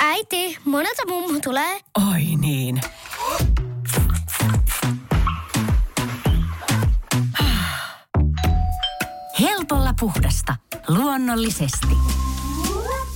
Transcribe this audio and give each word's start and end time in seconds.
Äiti, 0.00 0.58
monelta 0.64 1.02
mummu 1.08 1.40
tulee? 1.40 1.80
Oi 2.12 2.22
niin. 2.40 2.80
Helpolla 9.40 9.94
puhdasta. 10.00 10.56
Luonnollisesti. 10.88 11.96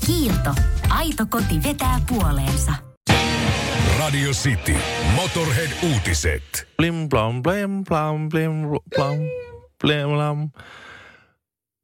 Kiilto. 0.07 0.55
Aito 0.89 1.27
koti 1.31 1.63
vetää 1.63 2.01
puoleensa. 2.09 2.73
Radio 3.99 4.31
City. 4.31 4.77
Motorhead-uutiset. 5.15 6.69
Blim 6.77 7.09
blam 7.09 7.43
blim 7.43 7.85
blam 7.89 8.29
blim 8.29 8.53
blam 8.97 9.19
blim 9.85 10.09
blam. 10.09 10.51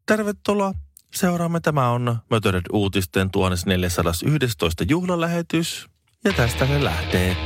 Tervetuloa. 0.07 0.73
Seuraamme. 1.15 1.61
Tämä 1.61 1.91
on 1.91 2.19
Motorhead 2.31 2.65
uutisten 2.73 3.31
1411 3.31 4.85
juhlalähetys. 4.89 5.87
Ja 6.25 6.33
tästä 6.33 6.67
se 6.67 6.85
lähtee. 6.85 7.37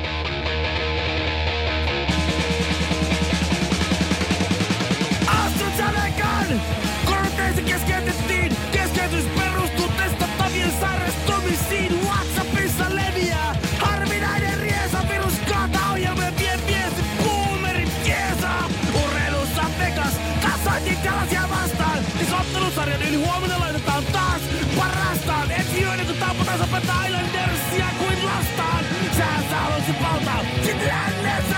Tampa 26.79 26.93
taas 26.93 27.07
Islandersia 27.07 27.87
kuin 27.99 28.27
lastaan. 28.27 28.85
Sä 29.17 29.27
sä 29.51 29.57
haluaisit 29.57 30.03
valtaa. 30.03 30.45
Sit 30.65 30.87
lännessä 30.87 31.58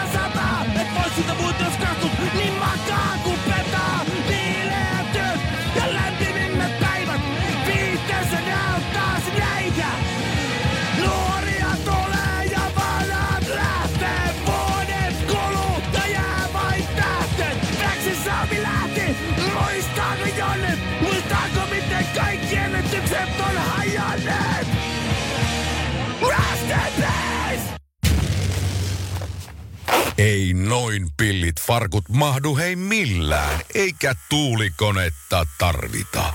Ei 30.20 30.54
noin 30.54 31.06
pillit 31.16 31.60
farkut 31.66 32.08
mahdu 32.08 32.56
hei 32.56 32.76
millään, 32.76 33.60
eikä 33.74 34.14
tuulikonetta 34.28 35.46
tarvita. 35.58 36.32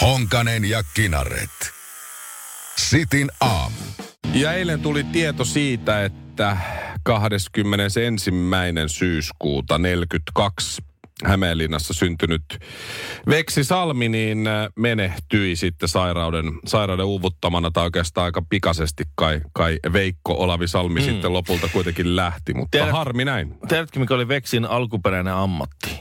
Honkanen 0.00 0.64
ja 0.64 0.82
Kinaret. 0.94 1.72
Sitin 2.76 3.30
aamu. 3.40 3.76
Ja 4.34 4.52
eilen 4.52 4.80
tuli 4.80 5.04
tieto 5.04 5.44
siitä, 5.44 6.04
että 6.04 6.56
21. 7.02 8.00
syyskuuta 8.86 9.78
42 9.78 10.82
Hämeenlinnassa 11.24 11.94
syntynyt 11.94 12.42
Veksi 13.28 13.64
Salmi 13.64 14.08
niin 14.08 14.46
äh, 14.46 14.68
menehtyi 14.76 15.56
sitten 15.56 15.88
sairauden, 15.88 16.44
sairauden 16.66 17.06
uuvuttamana 17.06 17.70
tai 17.70 17.84
oikeastaan 17.84 18.24
aika 18.24 18.42
pikaisesti 18.48 19.04
kai, 19.14 19.40
kai 19.52 19.78
Veikko 19.92 20.32
Olavi 20.32 20.68
Salmi 20.68 21.00
mm. 21.00 21.04
sitten 21.04 21.32
lopulta 21.32 21.68
kuitenkin 21.72 22.16
lähti, 22.16 22.54
mutta 22.54 22.78
Tiedät- 22.78 22.92
harmi 22.92 23.24
näin. 23.24 23.58
Tiedätkö, 23.68 24.00
mikä 24.00 24.14
oli 24.14 24.28
Veksin 24.28 24.64
alkuperäinen 24.64 25.34
ammatti? 25.34 26.00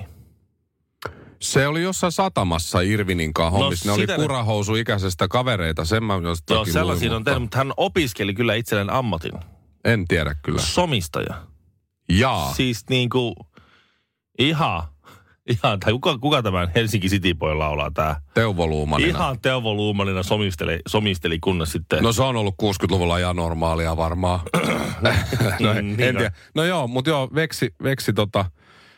Se 1.41 1.68
oli 1.68 1.81
jossain 1.81 2.12
satamassa 2.12 2.81
Irvinin 2.81 3.34
kanssa 3.34 3.57
hommissa. 3.57 3.85
Ne 3.85 3.91
oli 3.91 4.07
kurahousu 4.16 4.75
ikäisestä 4.75 5.28
kavereita, 5.28 5.85
sen 5.85 6.03
mä 6.03 6.13
Joo, 6.50 6.66
sellaisia 6.66 7.09
luin, 7.09 7.16
on 7.16 7.23
tehnyt, 7.23 7.41
mutta 7.41 7.57
hän 7.57 7.73
opiskeli 7.78 8.34
kyllä 8.34 8.53
itselleen 8.53 8.89
ammatin. 8.89 9.34
En 9.85 10.06
tiedä 10.07 10.35
kyllä. 10.44 10.62
Somistaja. 10.62 11.47
Jaa. 12.09 12.53
Siis 12.53 12.84
niinku 12.89 13.35
ihan, 14.39 14.84
ihan, 15.50 15.79
tai 15.79 15.91
kuka, 15.94 16.17
kuka 16.17 16.41
tämän 16.44 16.72
Helsinki 16.75 17.07
City 17.07 17.33
Boy 17.33 17.53
laulaa 17.56 17.91
tää? 17.91 18.22
Teuvo 18.33 18.67
Luumanina. 18.67 19.09
Ihan 19.09 19.39
Teuvo 19.41 19.73
Luumanina 19.73 20.23
somisteli, 20.23 20.79
somisteli 20.88 21.39
kunnes 21.39 21.72
sitten. 21.72 22.03
No 22.03 22.13
se 22.13 22.23
on 22.23 22.35
ollut 22.35 22.56
60-luvulla 22.63 23.17
ihan 23.17 23.35
normaalia 23.35 23.97
varmaan. 23.97 24.39
no, 25.59 25.72
en, 25.72 25.88
Niin 25.88 26.01
en 26.01 26.16
on. 26.16 26.19
tiedä. 26.19 26.31
No 26.56 26.63
joo, 26.63 26.88
mutta 26.88 27.09
joo, 27.09 27.29
Veksi, 27.35 27.75
Veksi 27.83 28.13
tota, 28.13 28.45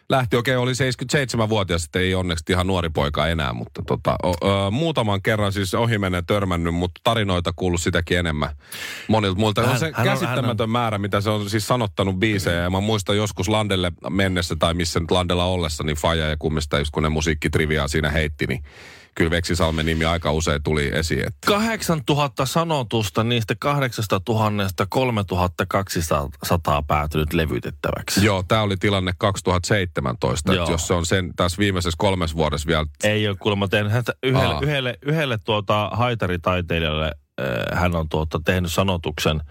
lähti 0.10 0.38
okei, 0.38 0.56
oli 0.56 0.72
77-vuotias, 0.72 1.82
sitten 1.82 2.02
ei 2.02 2.16
onneksi 2.16 2.44
ihan 2.50 2.68
nuori 2.68 2.90
poika 2.90 3.28
enää, 3.28 3.54
mutta 3.54 3.82
tota, 3.88 4.16
o, 4.24 4.32
ö, 4.68 4.72
muutaman 4.72 5.22
kerran 5.22 5.54
siis 5.54 5.74
ohimennen 5.74 6.26
törmännyt, 6.26 6.74
mutta 6.76 7.02
tarinoita 7.04 7.54
kuullut 7.56 7.82
sitäkin 7.82 8.18
enemmän 8.20 8.50
monilta 9.08 9.40
muilta. 9.40 9.62
Hän- 9.62 9.72
on 9.72 9.80
se 9.80 9.92
hän 9.96 10.08
on- 10.08 10.14
käsittämätön 10.14 10.70
määrä, 10.70 10.98
mitä 10.98 11.22
se 11.22 11.30
on 11.30 11.50
siis 11.50 11.68
sanottanut 11.68 12.16
biisejä, 12.20 12.58
ja 12.62 12.70
mä 12.70 12.80
muistan 12.80 13.18
joskus 13.18 13.50
Landelle 13.50 13.92
mennessä, 14.10 14.56
tai 14.60 14.74
missä 14.74 15.00
nyt 15.00 15.12
Landella 15.12 15.46
ollessa, 15.46 15.84
niin 15.84 15.98
Faja 15.98 16.30
ja 16.30 16.38
kummista, 16.40 16.80
just 16.80 16.92
kun 16.92 17.04
ne 17.04 17.10
musiikkitriviaa 17.10 17.88
siinä 17.88 18.10
heitti, 18.10 18.48
niin 18.48 18.64
kyllä 19.18 19.32
Veksi 19.32 19.56
Salmen 19.56 19.86
nimi 19.86 20.06
aika 20.06 20.32
usein 20.32 20.64
tuli 20.64 20.92
esiin. 20.94 21.28
Että 21.28 21.48
8000 21.48 22.46
sanotusta, 22.46 23.24
niistä 23.24 23.56
8000 23.60 24.86
3200 24.90 26.84
päätynyt 26.88 27.34
levytettäväksi. 27.34 28.26
Joo, 28.26 28.44
tämä 28.44 28.62
oli 28.62 28.78
tilanne 28.78 29.14
2017, 29.18 30.54
että 30.54 30.72
jos 30.72 30.88
se 30.88 30.94
on 30.94 31.06
sen 31.06 31.34
tässä 31.36 31.58
viimeisessä 31.58 31.96
kolmes 31.98 32.36
vuodessa 32.36 32.68
vielä, 32.68 32.86
Ei 33.04 33.28
ole 33.28 33.38
kuulemma 33.40 33.68
tehnyt 33.68 33.92
häntä 33.92 34.14
yhdelle, 34.24 34.54
Aa. 34.54 34.62
yhdelle, 34.64 34.98
yhdelle 35.02 35.38
tuota 35.38 35.90
haitaritaiteilijalle, 35.94 37.12
äh, 37.42 37.80
hän 37.80 37.96
on 37.96 38.10
tuota, 38.10 38.42
tehnyt 38.46 38.72
sanotuksen, 38.72 39.42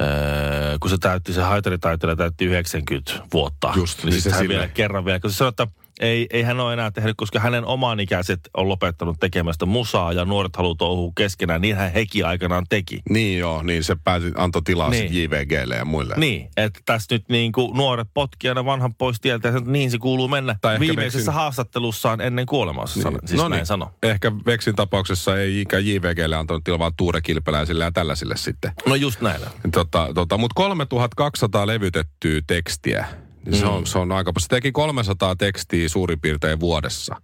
äh, 0.00 0.78
kun 0.80 0.90
se 0.90 0.98
täytti, 0.98 1.32
se 1.32 1.42
haitaritaiteilija 1.42 2.16
täytti 2.16 2.44
90 2.44 3.12
vuotta. 3.32 3.72
Just, 3.76 4.04
niin 4.04 4.10
niin 4.10 4.22
se 4.22 4.30
hän 4.30 4.48
vielä 4.48 4.68
kerran 4.68 5.04
vielä, 5.04 5.20
kun 5.20 5.30
se 5.30 5.36
sanoi, 5.36 5.48
että 5.48 5.66
ei, 6.00 6.26
ei 6.30 6.42
hän 6.42 6.60
ole 6.60 6.72
enää 6.72 6.90
tehnyt, 6.90 7.14
koska 7.16 7.40
hänen 7.40 7.64
omaan 7.64 8.00
ikäiset 8.00 8.40
on 8.56 8.68
lopettanut 8.68 9.16
tekemästä 9.20 9.66
musaa 9.66 10.12
ja 10.12 10.24
nuoret 10.24 10.56
haluaa 10.56 10.74
touhua 10.78 11.12
keskenään, 11.16 11.60
niin 11.60 11.76
hän 11.76 11.92
hekin 11.92 12.26
aikanaan 12.26 12.64
teki. 12.68 13.02
niin 13.10 13.38
joo, 13.38 13.62
niin 13.62 13.84
se 13.84 13.96
pääsi, 14.04 14.32
antoi 14.36 14.62
tilaa 14.62 14.90
Niin. 14.90 15.14
JVGlle 15.14 15.76
ja 15.76 15.84
muille. 15.84 16.14
Niin, 16.16 16.48
että 16.56 16.80
tässä 16.84 17.14
nyt 17.14 17.24
niin 17.28 17.52
kuin 17.52 17.76
nuoret 17.76 18.08
potkii 18.14 18.48
aina 18.48 18.64
vanhan 18.64 18.94
pois 18.94 19.20
tieltä 19.20 19.48
ja 19.48 19.60
niin 19.66 19.90
se 19.90 19.98
kuuluu 19.98 20.28
mennä 20.28 20.56
Tai 20.60 20.80
viimeisessä 20.80 21.18
Veksin- 21.30 21.34
haastattelussaan 21.34 22.20
ennen 22.20 22.46
kuolemaansa. 22.46 23.10
Niin. 23.10 23.20
Siis 23.26 23.42
no 23.42 23.48
näin 23.48 23.58
niin. 23.58 23.66
sano. 23.66 23.90
Ehkä 24.02 24.32
Veksin 24.46 24.76
tapauksessa 24.76 25.38
ei 25.40 25.60
ikään 25.60 25.86
JVGlle 25.86 26.36
antanut 26.36 26.64
tilaa, 26.64 26.78
vaan 26.78 26.92
Tuure 26.96 27.20
Kilpeläisille 27.20 27.84
ja 27.84 27.92
tällaisille 27.92 28.36
sitten. 28.36 28.72
No 28.86 28.94
just 28.94 29.20
näin. 29.20 29.40
Tota, 29.72 30.08
tota, 30.14 30.38
Mutta 30.38 30.54
3200 30.54 31.66
levytettyä 31.66 32.40
tekstiä, 32.46 33.06
niin 33.46 33.60
se, 33.60 33.66
on, 33.66 33.86
se 33.86 33.98
on 33.98 34.12
aika. 34.12 34.32
Se 34.38 34.48
teki 34.48 34.72
300 34.72 35.36
tekstiä 35.36 35.88
suurin 35.88 36.20
piirtein 36.20 36.60
vuodessa. 36.60 37.16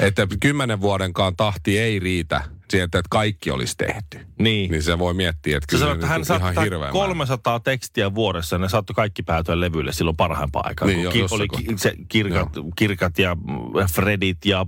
Että 0.00 0.26
kymmenen 0.40 0.80
vuodenkaan 0.80 1.36
tahti 1.36 1.78
ei 1.78 1.98
riitä 1.98 2.42
siihen, 2.74 2.84
että 2.84 3.02
kaikki 3.10 3.50
olisi 3.50 3.76
tehty. 3.76 4.26
Niin. 4.38 4.70
Niin 4.70 4.82
se 4.82 4.98
voi 4.98 5.14
miettiä, 5.14 5.56
että 5.56 5.66
kyllä 5.70 5.84
se 5.84 5.88
hän 5.88 5.96
nyt 5.96 6.04
ihan 6.06 6.24
saattaa 6.24 6.62
hirveä 6.62 6.78
määrä. 6.78 6.92
300 6.92 7.60
tekstiä 7.60 8.14
vuodessa 8.14 8.58
ne 8.58 8.68
saattoi 8.68 8.94
kaikki 8.94 9.22
päätyä 9.22 9.60
levylle 9.60 9.92
silloin 9.92 10.16
parhaimpaan 10.16 10.66
aikaan. 10.68 10.88
Niin, 10.88 11.10
kun 11.10 11.18
jo- 11.18 11.26
oli 11.30 11.48
ki- 11.48 11.74
se 11.76 11.94
kirkat, 12.08 12.48
kirkat 12.76 13.18
ja 13.18 13.34
mm, 13.34 13.86
Fredit 13.92 14.46
ja 14.46 14.66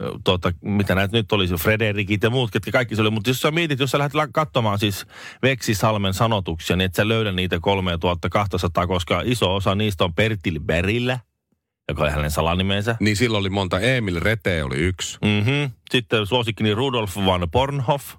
ö, 0.00 0.10
tuota, 0.24 0.52
mitä 0.60 0.94
näitä 0.94 1.16
nyt 1.16 1.32
olisi, 1.32 1.54
Frederikit 1.54 2.22
ja 2.22 2.30
muut, 2.30 2.50
ketkä 2.50 2.70
kaikki 2.72 2.96
se 2.96 3.02
oli. 3.02 3.10
Mutta 3.10 3.30
jos 3.30 3.40
sä 3.40 3.50
mietit, 3.50 3.80
jos 3.80 3.90
sä 3.90 3.98
lähdet 3.98 4.32
katsomaan 4.32 4.78
siis 4.78 5.06
Veksi 5.42 5.74
Salmen 5.74 6.14
sanotuksia, 6.14 6.76
niin 6.76 6.86
et 6.86 6.94
sä 6.94 7.08
löydä 7.08 7.32
niitä 7.32 7.60
3200, 7.60 8.86
koska 8.86 9.22
iso 9.24 9.54
osa 9.54 9.74
niistä 9.74 10.04
on 10.04 10.14
Pertil 10.14 10.60
Berillä, 10.60 11.18
joka 11.88 12.02
oli 12.02 12.10
hänen 12.10 12.30
salanimensä. 12.30 12.96
Niin 13.00 13.16
silloin 13.16 13.40
oli 13.40 13.50
monta. 13.50 13.80
Emil 13.80 14.20
Rete 14.20 14.64
oli 14.64 14.76
yksi. 14.76 15.18
Mm-hmm. 15.24 15.70
Sitten 15.90 16.26
suosikkini 16.26 16.74
Rudolf 16.74 17.16
van 17.16 17.50
Bornhoff. 17.50 18.14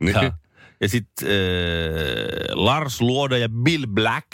Niin. 0.00 0.14
Ja, 0.14 0.32
ja 0.80 0.88
sitten 0.88 1.28
äh, 1.28 1.32
Lars 2.52 3.00
Luoda 3.00 3.38
ja 3.38 3.48
Bill 3.48 3.86
Black. 3.86 4.26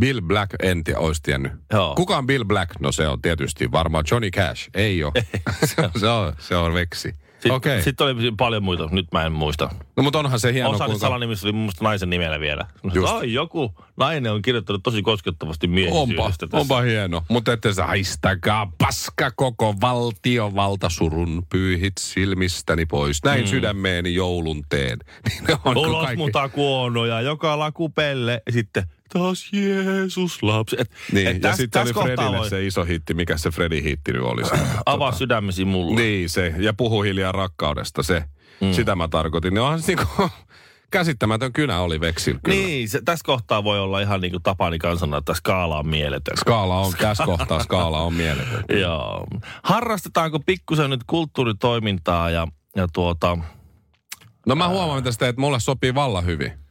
Bill 0.00 0.20
Black 0.20 0.54
en 0.62 0.84
tiedä, 0.84 0.98
olisi 0.98 1.22
tiennyt. 1.22 1.52
Joo. 1.72 1.94
Kuka 1.94 2.18
on 2.18 2.26
Bill 2.26 2.44
Black? 2.44 2.80
No 2.80 2.92
se 2.92 3.08
on 3.08 3.22
tietysti 3.22 3.72
varmaan 3.72 4.04
Johnny 4.10 4.30
Cash. 4.30 4.70
Ei 4.74 5.04
ole. 5.04 5.12
se, 5.64 5.82
on, 5.82 5.90
se, 6.00 6.08
on, 6.08 6.32
se 6.38 6.56
on 6.56 6.74
Veksi. 6.74 7.12
Sitten, 7.44 7.56
Okei. 7.56 7.82
sitten 7.82 8.06
oli 8.06 8.32
paljon 8.36 8.62
muita, 8.62 8.88
nyt 8.90 9.06
mä 9.12 9.24
en 9.26 9.32
muista. 9.32 9.70
No 9.96 10.02
mutta 10.02 10.18
onhan 10.18 10.40
se 10.40 10.52
hieno, 10.52 10.68
Osa 10.70 10.72
niistä 10.74 10.86
kuinka... 10.86 11.06
salanimistä 11.06 11.46
oli 11.46 11.52
mun 11.52 11.70
naisen 11.80 12.10
nimellä 12.10 12.40
vielä. 12.40 12.66
Just. 12.94 13.12
Ai, 13.12 13.32
joku 13.32 13.74
nainen 13.96 14.32
on 14.32 14.42
kirjoittanut 14.42 14.82
tosi 14.82 15.02
koskettavasti 15.02 15.66
Onpa, 15.66 15.74
miehisyydestä 15.74 16.46
tässä. 16.46 16.56
onpa 16.58 16.80
hieno. 16.80 17.22
Mutta 17.28 17.52
ette 17.52 17.68
haistakaa 17.86 18.72
paska 18.78 19.30
koko 19.30 19.74
valtiovalta 19.80 20.88
surun 20.88 21.46
pyyhit 21.50 21.92
silmistäni 21.98 22.86
pois. 22.86 23.24
Näin 23.24 23.40
mm. 23.40 23.46
sydämeeni 23.46 24.14
joulun 24.14 24.62
teen. 24.68 24.98
Niin 25.48 25.58
on 25.64 25.76
Ulos 25.76 26.04
kaikki- 26.04 26.16
muuta 26.16 26.48
kuonoja, 26.48 27.20
joka 27.20 27.58
lakupelle. 27.58 28.42
Ja 28.46 28.52
sitten 28.52 28.84
taas 29.14 29.52
Jeesus 29.52 30.42
lapsi. 30.42 30.76
Et, 30.78 30.90
Niin, 31.12 31.26
et 31.26 31.42
ja 31.42 31.50
täs- 31.50 31.56
sitten 31.56 31.82
oli 31.82 31.92
Fredille 31.92 32.38
voi 32.38 32.50
se 32.50 32.66
iso 32.66 32.84
hitti, 32.84 33.14
mikä 33.14 33.36
se 33.36 33.50
Fredin 33.50 33.82
hitti 33.84 34.12
nyt 34.12 34.22
oli. 34.22 34.44
Se, 34.44 34.58
Avaa 34.86 35.12
sydämesi 35.12 35.64
mulle. 35.64 36.00
Niin 36.00 36.28
se, 36.28 36.54
ja 36.58 36.72
puhu 36.72 37.02
hiljaa 37.02 37.32
rakkaudesta 37.32 38.02
se. 38.02 38.24
Mm. 38.60 38.72
Sitä 38.72 38.96
mä 38.96 39.08
tarkoitin. 39.08 39.54
Niin 39.54 39.62
onhan 39.62 39.82
se 39.82 39.94
niinku, 39.94 40.30
käsittämätön 40.90 41.52
kynä 41.52 41.80
oli 41.80 42.00
veksil 42.00 42.38
kyllä. 42.44 42.58
Niin, 42.58 42.88
se, 42.88 43.00
tässä 43.04 43.24
kohtaa 43.24 43.64
voi 43.64 43.80
olla 43.80 44.00
ihan 44.00 44.20
niin 44.20 44.30
kuin 44.30 44.42
Tapani 44.42 44.78
kansana, 44.78 45.16
että 45.16 45.34
skaala 45.34 45.78
on 45.78 45.88
mieletön. 45.88 46.36
Skaala 46.36 46.80
on, 46.80 46.92
tässä 46.98 47.24
kohtaa 47.24 47.62
skaala 47.62 48.00
on 48.00 48.14
mieletön. 48.14 48.64
Joo. 48.80 49.26
Harrastetaanko 49.62 50.40
pikkusen 50.40 50.90
nyt 50.90 51.04
kulttuuritoimintaa 51.06 52.30
ja, 52.30 52.48
ja 52.76 52.88
tuota... 52.92 53.38
No 54.46 54.54
mä 54.54 54.68
huomaan, 54.68 55.02
teet, 55.18 55.36
mulle 55.36 55.60
sopii 55.60 55.94
valla 55.94 56.20
hyvin. 56.20 56.63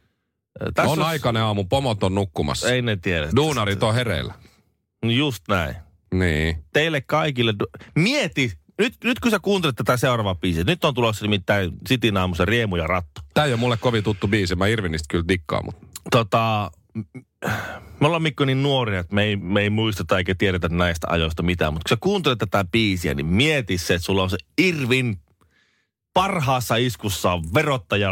Tässä 0.74 0.92
on 0.92 1.02
aikainen 1.02 1.42
aamu, 1.42 1.64
pomot 1.64 2.02
on 2.02 2.14
nukkumassa. 2.14 2.68
Ei 2.70 2.82
ne 2.82 2.96
tiedä. 2.96 3.28
Duunarit 3.36 3.82
on 3.82 3.94
hereillä. 3.94 4.34
No 5.04 5.10
Just 5.10 5.44
näin. 5.48 5.76
Niin. 6.14 6.64
Teille 6.72 7.00
kaikille... 7.00 7.54
du- 7.62 7.84
Mieti, 7.96 8.52
nyt, 8.78 8.94
nyt 9.04 9.20
kun 9.20 9.30
sä 9.30 9.38
kuuntelet 9.42 9.76
tätä 9.76 9.96
seuraavaa 9.96 10.34
biisiä, 10.34 10.64
nyt 10.64 10.84
on 10.84 10.94
tulossa 10.94 11.24
nimittäin 11.24 11.70
Sitin 11.88 12.16
aamussa 12.16 12.44
Riemu 12.44 12.76
ja 12.76 12.86
Ratto. 12.86 13.20
Tää 13.34 13.44
ei 13.44 13.52
ole 13.52 13.60
mulle 13.60 13.76
kovin 13.76 14.04
tuttu 14.04 14.28
biisi. 14.28 14.56
Mä 14.56 14.66
Irvinistä 14.66 15.06
kyllä 15.08 15.24
dikkaan, 15.28 15.64
mutta... 15.64 15.86
Tota, 16.10 16.70
me 18.00 18.06
ollaan 18.06 18.22
Mikko 18.22 18.44
niin 18.44 18.62
nuoria, 18.62 19.00
että 19.00 19.14
me 19.14 19.22
ei, 19.24 19.36
me 19.36 19.60
ei 19.60 19.70
muisteta 19.70 20.18
eikä 20.18 20.34
tiedetä 20.34 20.68
näistä 20.68 21.06
ajoista 21.10 21.42
mitään. 21.42 21.72
Mutta 21.72 21.88
kun 21.88 21.96
sä 21.96 22.00
kuuntelet 22.00 22.38
tätä 22.38 22.64
biisiä, 22.72 23.14
niin 23.14 23.26
mieti 23.26 23.78
se, 23.78 23.94
että 23.94 24.06
sulla 24.06 24.22
on 24.22 24.30
se 24.30 24.36
Irvin 24.58 25.18
parhaassa 26.14 26.76
iskussa 26.76 27.32
on 27.32 27.54
verottaja, 27.54 28.10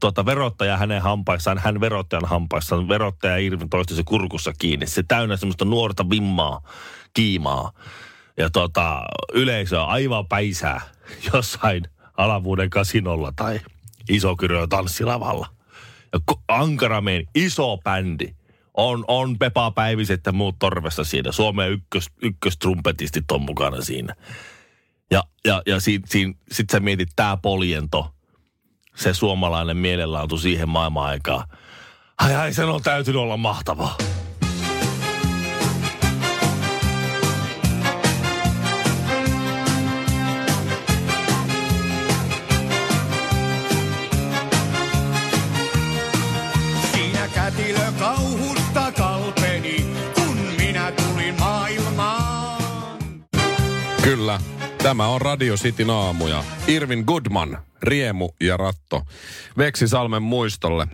tota, 0.00 0.26
verottaja 0.26 0.76
hänen 0.76 1.02
hampaissaan, 1.02 1.58
hän 1.58 1.80
verottajan 1.80 2.24
hampaissaan, 2.24 2.88
verottaja 2.88 3.36
Irvin 3.36 3.70
toistensa 3.70 4.02
kurkussa 4.04 4.52
kiinni. 4.58 4.86
Se 4.86 5.02
täynnä 5.02 5.36
semmoista 5.36 5.64
nuorta 5.64 6.10
vimmaa, 6.10 6.62
kiimaa. 7.14 7.72
Ja 8.36 8.50
tota, 8.50 9.02
yleisö 9.32 9.82
on 9.82 9.88
aivan 9.88 10.26
päisää 10.26 10.80
jossain 11.32 11.84
alavuuden 12.16 12.70
kasinolla 12.70 13.32
tai 13.36 13.60
isokyrö 14.08 14.66
tanssilavalla. 14.66 15.46
Ja 16.12 16.18
ko- 16.32 16.40
Ankarameen 16.48 17.26
iso 17.34 17.78
bändi. 17.84 18.34
On, 18.74 19.04
on 19.08 19.38
Pepa 19.38 19.70
Päiviset 19.70 20.20
ja 20.26 20.32
muut 20.32 20.56
torvessa 20.58 21.04
siinä. 21.04 21.32
Suomen 21.32 21.70
ykkös, 21.70 22.10
ykköstrumpetistit 22.22 23.30
on 23.32 23.42
mukana 23.42 23.80
siinä. 23.80 24.14
Ja, 25.12 25.22
ja, 25.44 25.62
ja 25.66 25.80
si, 25.80 26.00
si, 26.06 26.36
sit 26.52 26.70
sä 26.70 26.80
mietit 26.80 27.08
tää 27.16 27.36
poljento, 27.36 28.14
se 28.96 29.14
suomalainen 29.14 29.76
mielenlaatu 29.76 30.38
siihen 30.38 30.68
maailman 30.68 31.06
aikaan. 31.06 31.48
Ai 32.18 32.34
ai, 32.34 32.54
sen 32.54 32.68
on 32.68 32.82
täytynyt 32.82 33.20
olla 33.20 33.36
mahtavaa. 33.36 33.96
Siinä 46.92 47.28
kätilö 47.34 47.92
kauhusta 47.98 48.92
kalpeni, 48.92 49.86
kun 50.14 50.36
minä 50.56 50.92
tulin 50.92 51.34
maailmaan. 51.38 52.62
Kyllä. 54.02 54.40
Tämä 54.82 55.06
on 55.08 55.20
Radio 55.20 55.54
Cityn 55.54 55.90
aamuja. 55.90 56.44
Irvin 56.66 57.04
Goodman, 57.06 57.58
Riemu 57.82 58.30
ja 58.40 58.56
Ratto. 58.56 59.02
Veksi 59.58 59.88
Salmen 59.88 60.22
muistolle. 60.22 60.86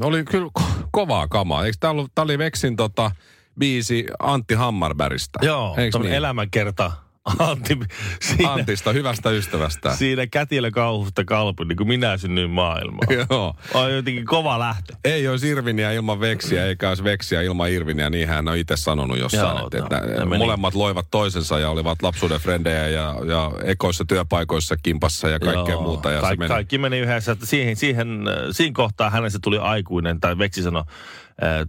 Oli 0.00 0.24
kyllä 0.24 0.50
ko- 0.60 0.88
kovaa 0.90 1.28
kamaa. 1.28 1.64
Eikö 1.64 1.76
tää, 1.80 1.90
ollut, 1.90 2.12
tää 2.14 2.22
oli 2.22 2.38
Veksin 2.38 2.76
tota, 2.76 3.10
biisi 3.58 4.06
Antti 4.18 4.54
Hammarbergistä? 4.54 5.38
Joo, 5.42 5.76
niin? 5.76 6.12
elämänkerta 6.12 6.92
Antti, 7.38 7.78
siinä, 8.20 8.52
Antista, 8.52 8.92
hyvästä 8.92 9.30
ystävästä. 9.30 9.96
siinä 9.96 10.26
kätilö 10.26 10.70
kauhusta 10.70 11.24
kalpi, 11.24 11.64
niin 11.64 11.76
kuin 11.76 11.88
minä 11.88 12.16
synnyin 12.16 12.50
maailmaan. 12.50 13.06
Joo. 13.30 13.54
On 13.74 13.94
jotenkin 13.94 14.24
kova 14.24 14.58
lähtö. 14.58 14.94
Ei 15.04 15.28
olisi 15.28 15.48
Irviniä 15.48 15.92
ilman 15.92 16.20
Veksiä, 16.20 16.66
eikä 16.66 16.88
olisi 16.88 17.04
Veksiä 17.04 17.42
ilman 17.42 17.70
Irviniä, 17.70 18.10
niin 18.10 18.28
hän 18.28 18.48
on 18.48 18.56
itse 18.56 18.76
sanonut 18.76 19.18
jossain. 19.18 19.58
Joo, 19.58 19.66
että, 19.66 19.78
no, 19.78 20.04
että 20.04 20.18
ne 20.18 20.24
meni. 20.24 20.38
molemmat 20.38 20.74
loivat 20.74 21.06
toisensa 21.10 21.58
ja 21.58 21.70
olivat 21.70 22.02
lapsuuden 22.02 22.40
frendejä 22.40 22.88
ja, 22.88 23.14
ja 23.28 23.52
ekoissa 23.64 24.04
työpaikoissa 24.04 24.76
kimpassa 24.82 25.28
ja 25.28 25.38
kaikkea 25.40 25.74
Joo, 25.74 25.82
muuta. 25.82 26.10
Ja 26.10 26.20
Kaik, 26.20 26.32
se 26.32 26.38
meni. 26.38 26.48
Kaikki 26.48 26.78
meni 26.78 26.98
yhdessä. 26.98 27.32
Että 27.32 27.46
siihen, 27.46 27.76
siihen, 27.76 28.28
äh, 28.28 28.34
siinä 28.50 28.74
kohtaa 28.74 29.10
hänestä 29.10 29.38
tuli 29.42 29.58
aikuinen, 29.58 30.20
tai 30.20 30.38
Veksi 30.38 30.62
sanoi 30.62 30.84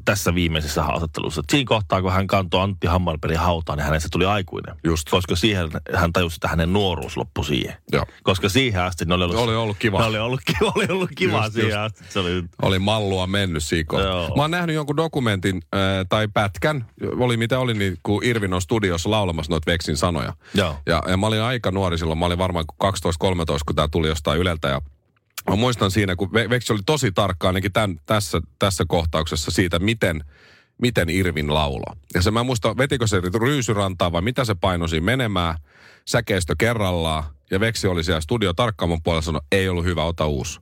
tässä 0.06 0.36
viimeisessä 0.36 0.84
haastattelussa, 0.84 1.42
siinä 1.50 1.68
kohtaa, 1.68 2.02
kun 2.02 2.12
hän 2.12 2.28
kantoi 2.28 2.62
Antti 2.62 2.88
Hammarbergin 2.88 3.40
hautaan, 3.40 3.78
niin 3.78 3.86
hänestä 3.86 4.10
tuli 4.12 4.26
aikuinen. 4.26 4.76
Just. 4.84 5.10
Koska 5.10 5.36
siihen 5.36 5.70
hän 5.94 6.14
tajusi, 6.14 6.36
että 6.36 6.48
hänen 6.48 6.74
nuoruus 6.74 7.18
loppui 7.18 7.46
siihen. 7.46 7.76
Joo. 7.92 8.06
Koska 8.24 8.50
siihen 8.50 8.82
asti 8.82 9.06
ne 9.06 9.14
oli 9.14 9.24
ollut, 9.24 9.38
Oli 9.38 9.56
ollut 9.56 9.78
kiva. 9.80 10.00
Ne 10.00 10.06
oli 10.06 10.20
ollut 10.20 10.42
kiva, 10.46 10.72
oli 10.76 10.86
ollut 10.90 11.10
kiva 11.16 11.44
Just, 11.44 11.54
siihen 11.54 11.70
just. 11.70 11.80
asti. 11.80 12.14
Se 12.14 12.20
oli, 12.20 12.44
Oli 12.62 12.80
mallua 12.80 13.28
mennyt 13.28 13.64
siiko. 13.64 14.02
Joo. 14.02 14.36
Mä 14.36 14.42
oon 14.42 14.52
nähnyt 14.52 14.76
jonkun 14.76 14.98
dokumentin 14.98 15.62
äh, 15.76 15.80
tai 16.10 16.28
pätkän, 16.28 16.86
oli 17.18 17.38
mitä 17.38 17.60
oli, 17.60 17.74
niin 17.74 17.98
kun 18.04 18.24
Irvin 18.24 18.54
on 18.54 18.62
studiossa 18.62 19.12
laulamassa 19.12 19.52
noita 19.52 19.72
Veksin 19.72 19.98
sanoja. 19.98 20.34
Joo. 20.54 20.76
Ja, 20.86 21.04
ja 21.08 21.18
mä 21.18 21.28
olin 21.28 21.42
aika 21.42 21.72
nuori 21.72 21.98
silloin, 21.98 22.20
mä 22.20 22.26
olin 22.26 22.38
varmaan 22.38 22.66
12-13, 22.84 22.88
kun 23.66 23.76
tää 23.76 23.88
tuli 23.88 24.08
jostain 24.08 24.40
Yleltä 24.40 24.68
ja 24.68 24.82
Mä 25.50 25.56
muistan 25.56 25.92
siinä, 25.92 26.16
kun 26.16 26.30
Ve- 26.30 26.50
Veksi 26.50 26.74
oli 26.74 26.82
tosi 26.86 27.12
tarkka 27.12 27.48
ainakin 27.48 27.74
tämän, 27.74 28.00
tässä, 28.06 28.42
tässä 28.60 28.84
kohtauksessa 28.88 29.52
siitä, 29.52 29.80
miten, 29.80 30.24
miten 30.82 31.10
Irvin 31.10 31.54
laulo. 31.54 31.96
Ja 32.14 32.22
se 32.22 32.32
mä 32.32 32.44
muistan, 32.44 32.78
vetikö 32.78 33.08
se 33.08 33.22
ryysyrantaa 33.34 34.12
vai 34.12 34.22
mitä 34.22 34.46
se 34.46 34.56
painoi 34.56 34.90
siinä 34.90 35.06
menemään, 35.06 35.56
säkeistö 36.06 36.56
kerrallaan. 36.58 37.24
Ja 37.52 37.60
Veksi 37.60 37.88
oli 37.88 38.04
siellä 38.04 38.22
studio 38.22 38.54
tarkkaamon 38.54 39.04
puolella 39.04 39.22
sanoi, 39.22 39.42
ei 39.52 39.70
ollut 39.70 39.86
hyvä, 39.86 40.04
ota 40.04 40.26
uusi. 40.26 40.60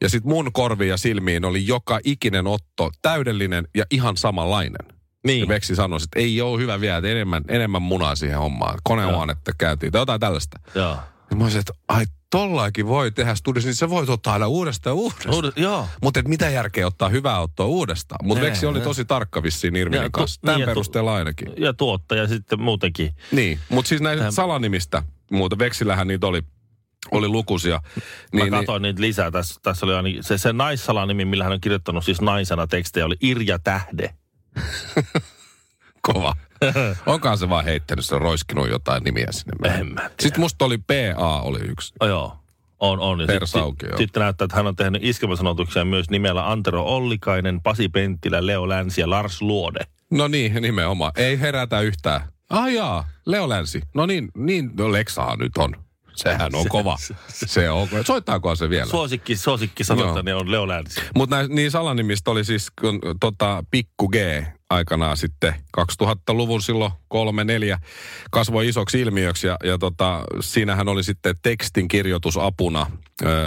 Ja 0.00 0.08
sitten 0.08 0.32
mun 0.32 0.52
korviin 0.52 0.88
ja 0.88 0.96
silmiin 0.96 1.44
oli 1.44 1.66
joka 1.66 2.00
ikinen 2.04 2.46
otto 2.46 2.90
täydellinen 3.02 3.68
ja 3.74 3.84
ihan 3.90 4.16
samanlainen. 4.16 4.86
Niin. 5.26 5.40
Ja 5.40 5.48
Veksi 5.48 5.74
sanoi, 5.76 5.96
että 6.04 6.20
ei 6.20 6.40
ole 6.40 6.60
hyvä 6.60 6.80
vielä, 6.80 6.96
että 6.96 7.08
enemmän, 7.10 7.42
enemmän 7.48 7.82
munaa 7.82 8.14
siihen 8.16 8.38
hommaan. 8.38 8.78
Konehuonetta 8.84 9.52
käytiin 9.58 9.92
tai 9.92 10.00
jotain 10.00 10.20
tällaista. 10.20 10.60
joo. 10.74 10.96
Ja 11.30 11.36
mä 11.36 11.44
olisin, 11.44 11.60
että 11.60 11.72
ai 11.88 12.04
tollaakin 12.38 12.86
voi 12.86 13.10
tehdä 13.10 13.34
studiossa, 13.34 13.68
niin 13.68 13.74
se 13.74 13.90
voi 13.90 14.04
ottaa 14.08 14.32
aina 14.32 14.46
uudestaan 14.46 14.96
uudestaan. 14.96 15.34
Uudet, 15.34 15.56
joo. 15.56 15.88
Mutta 16.02 16.22
mitä 16.26 16.50
järkeä 16.50 16.86
ottaa 16.86 17.08
hyvää 17.08 17.40
ottoa 17.40 17.66
uudestaan? 17.66 18.26
Mutta 18.26 18.44
Veksi 18.44 18.66
oli 18.66 18.78
nee. 18.78 18.84
tosi 18.84 19.04
tarkka 19.04 19.42
vissiin 19.42 19.76
Ja 19.76 19.80
Irvinin 19.80 20.12
kanssa. 20.12 20.40
niin, 20.42 20.46
Tämän 20.46 20.60
ja 20.60 20.66
perusteella 20.66 21.14
ainakin. 21.14 21.48
Ja 21.56 21.72
tuottaja 21.74 22.28
sitten 22.28 22.60
muutenkin. 22.60 23.14
Niin, 23.32 23.58
mutta 23.68 23.88
siis 23.88 24.00
näistä 24.00 24.26
Täm- 24.28 24.32
salanimistä, 24.32 25.02
muuta 25.30 25.58
Veksillähän 25.58 26.08
niitä 26.08 26.26
oli, 26.26 26.42
oli 27.10 27.28
lukuisia. 27.28 27.80
Mä 27.82 27.90
Niin, 28.32 28.42
niin, 28.42 28.50
katsoin 28.52 28.82
niitä 28.82 29.00
lisää. 29.00 29.30
Tässä, 29.30 29.60
tässä 29.62 29.86
oli 29.86 29.94
ainakin, 29.94 30.24
se, 30.24 30.38
se 30.38 30.52
naissalanimi, 30.52 31.24
millä 31.24 31.44
hän 31.44 31.52
on 31.52 31.60
kirjoittanut 31.60 32.04
siis 32.04 32.20
naisena 32.20 32.66
tekstejä, 32.66 33.06
oli 33.06 33.16
Irja 33.20 33.58
Tähde. 33.58 34.14
kova. 36.12 36.34
Onkaan 37.06 37.38
se 37.38 37.48
vaan 37.48 37.64
heittänyt, 37.64 38.04
se 38.04 38.14
on 38.14 38.22
roiskinut 38.22 38.68
jotain 38.68 39.02
nimiä 39.02 39.26
sinne. 39.30 39.78
En 39.78 39.86
mä 39.86 40.00
tiedä. 40.00 40.14
Sitten 40.20 40.40
musta 40.40 40.64
oli 40.64 40.78
PA 40.78 41.40
oli 41.40 41.60
yksi. 41.60 41.92
Oh, 42.00 42.08
joo, 42.08 42.38
on, 42.80 43.00
on. 43.00 43.20
Ja 43.20 43.26
Persa 43.26 43.58
sit-. 43.58 43.98
Sitten 43.98 44.20
näyttää, 44.20 44.44
että 44.44 44.56
hän 44.56 44.66
on 44.66 44.76
tehnyt 44.76 45.04
iskelmäsanotuksia 45.04 45.84
myös 45.84 46.10
nimellä 46.10 46.50
Antero 46.50 46.82
Ollikainen, 46.82 47.60
Pasi 47.60 47.88
Penttilä, 47.88 48.46
Leo 48.46 48.68
Länsi 48.68 49.00
ja 49.00 49.10
Lars 49.10 49.42
Luode. 49.42 49.80
No 50.10 50.28
niin, 50.28 50.62
nimenomaan. 50.62 51.12
Ei 51.16 51.40
herätä 51.40 51.80
yhtään. 51.80 52.20
Ah 52.50 52.72
jaa, 52.72 53.08
Leo 53.26 53.48
Länsi. 53.48 53.82
No 53.94 54.06
niin, 54.06 54.28
niin 54.36 54.70
no 54.78 54.92
Leksahan 54.92 55.38
nyt 55.38 55.56
on. 55.56 55.76
Sehän 56.16 56.54
on 56.54 56.68
kova. 56.76 56.96
Se 57.28 57.70
on. 57.70 57.88
Soittaakohan 58.04 58.56
se 58.56 58.70
vielä? 58.70 58.86
Suosikki, 58.86 59.36
suosikki 59.36 59.84
sanotani 59.84 60.32
on 60.32 60.50
Leo 60.50 60.68
Länsi. 60.68 61.00
Mutta 61.14 61.48
niin 61.48 61.70
salanimistä 61.70 62.30
oli 62.30 62.44
siis 62.44 62.70
kun, 62.80 63.00
tota, 63.20 63.64
Pikku 63.70 64.08
G 64.08 64.16
aikanaan 64.74 65.16
sitten 65.16 65.54
2000-luvun 65.80 66.62
silloin 66.62 66.92
kolme, 67.08 67.44
neljä 67.44 67.78
kasvoi 68.30 68.68
isoksi 68.68 69.00
ilmiöksi 69.00 69.46
ja, 69.46 69.56
ja 69.64 69.78
tota, 69.78 70.24
siinähän 70.40 70.88
oli 70.88 71.04
sitten 71.04 71.34
tekstin 71.42 71.88
kirjoitusapuna 71.88 72.86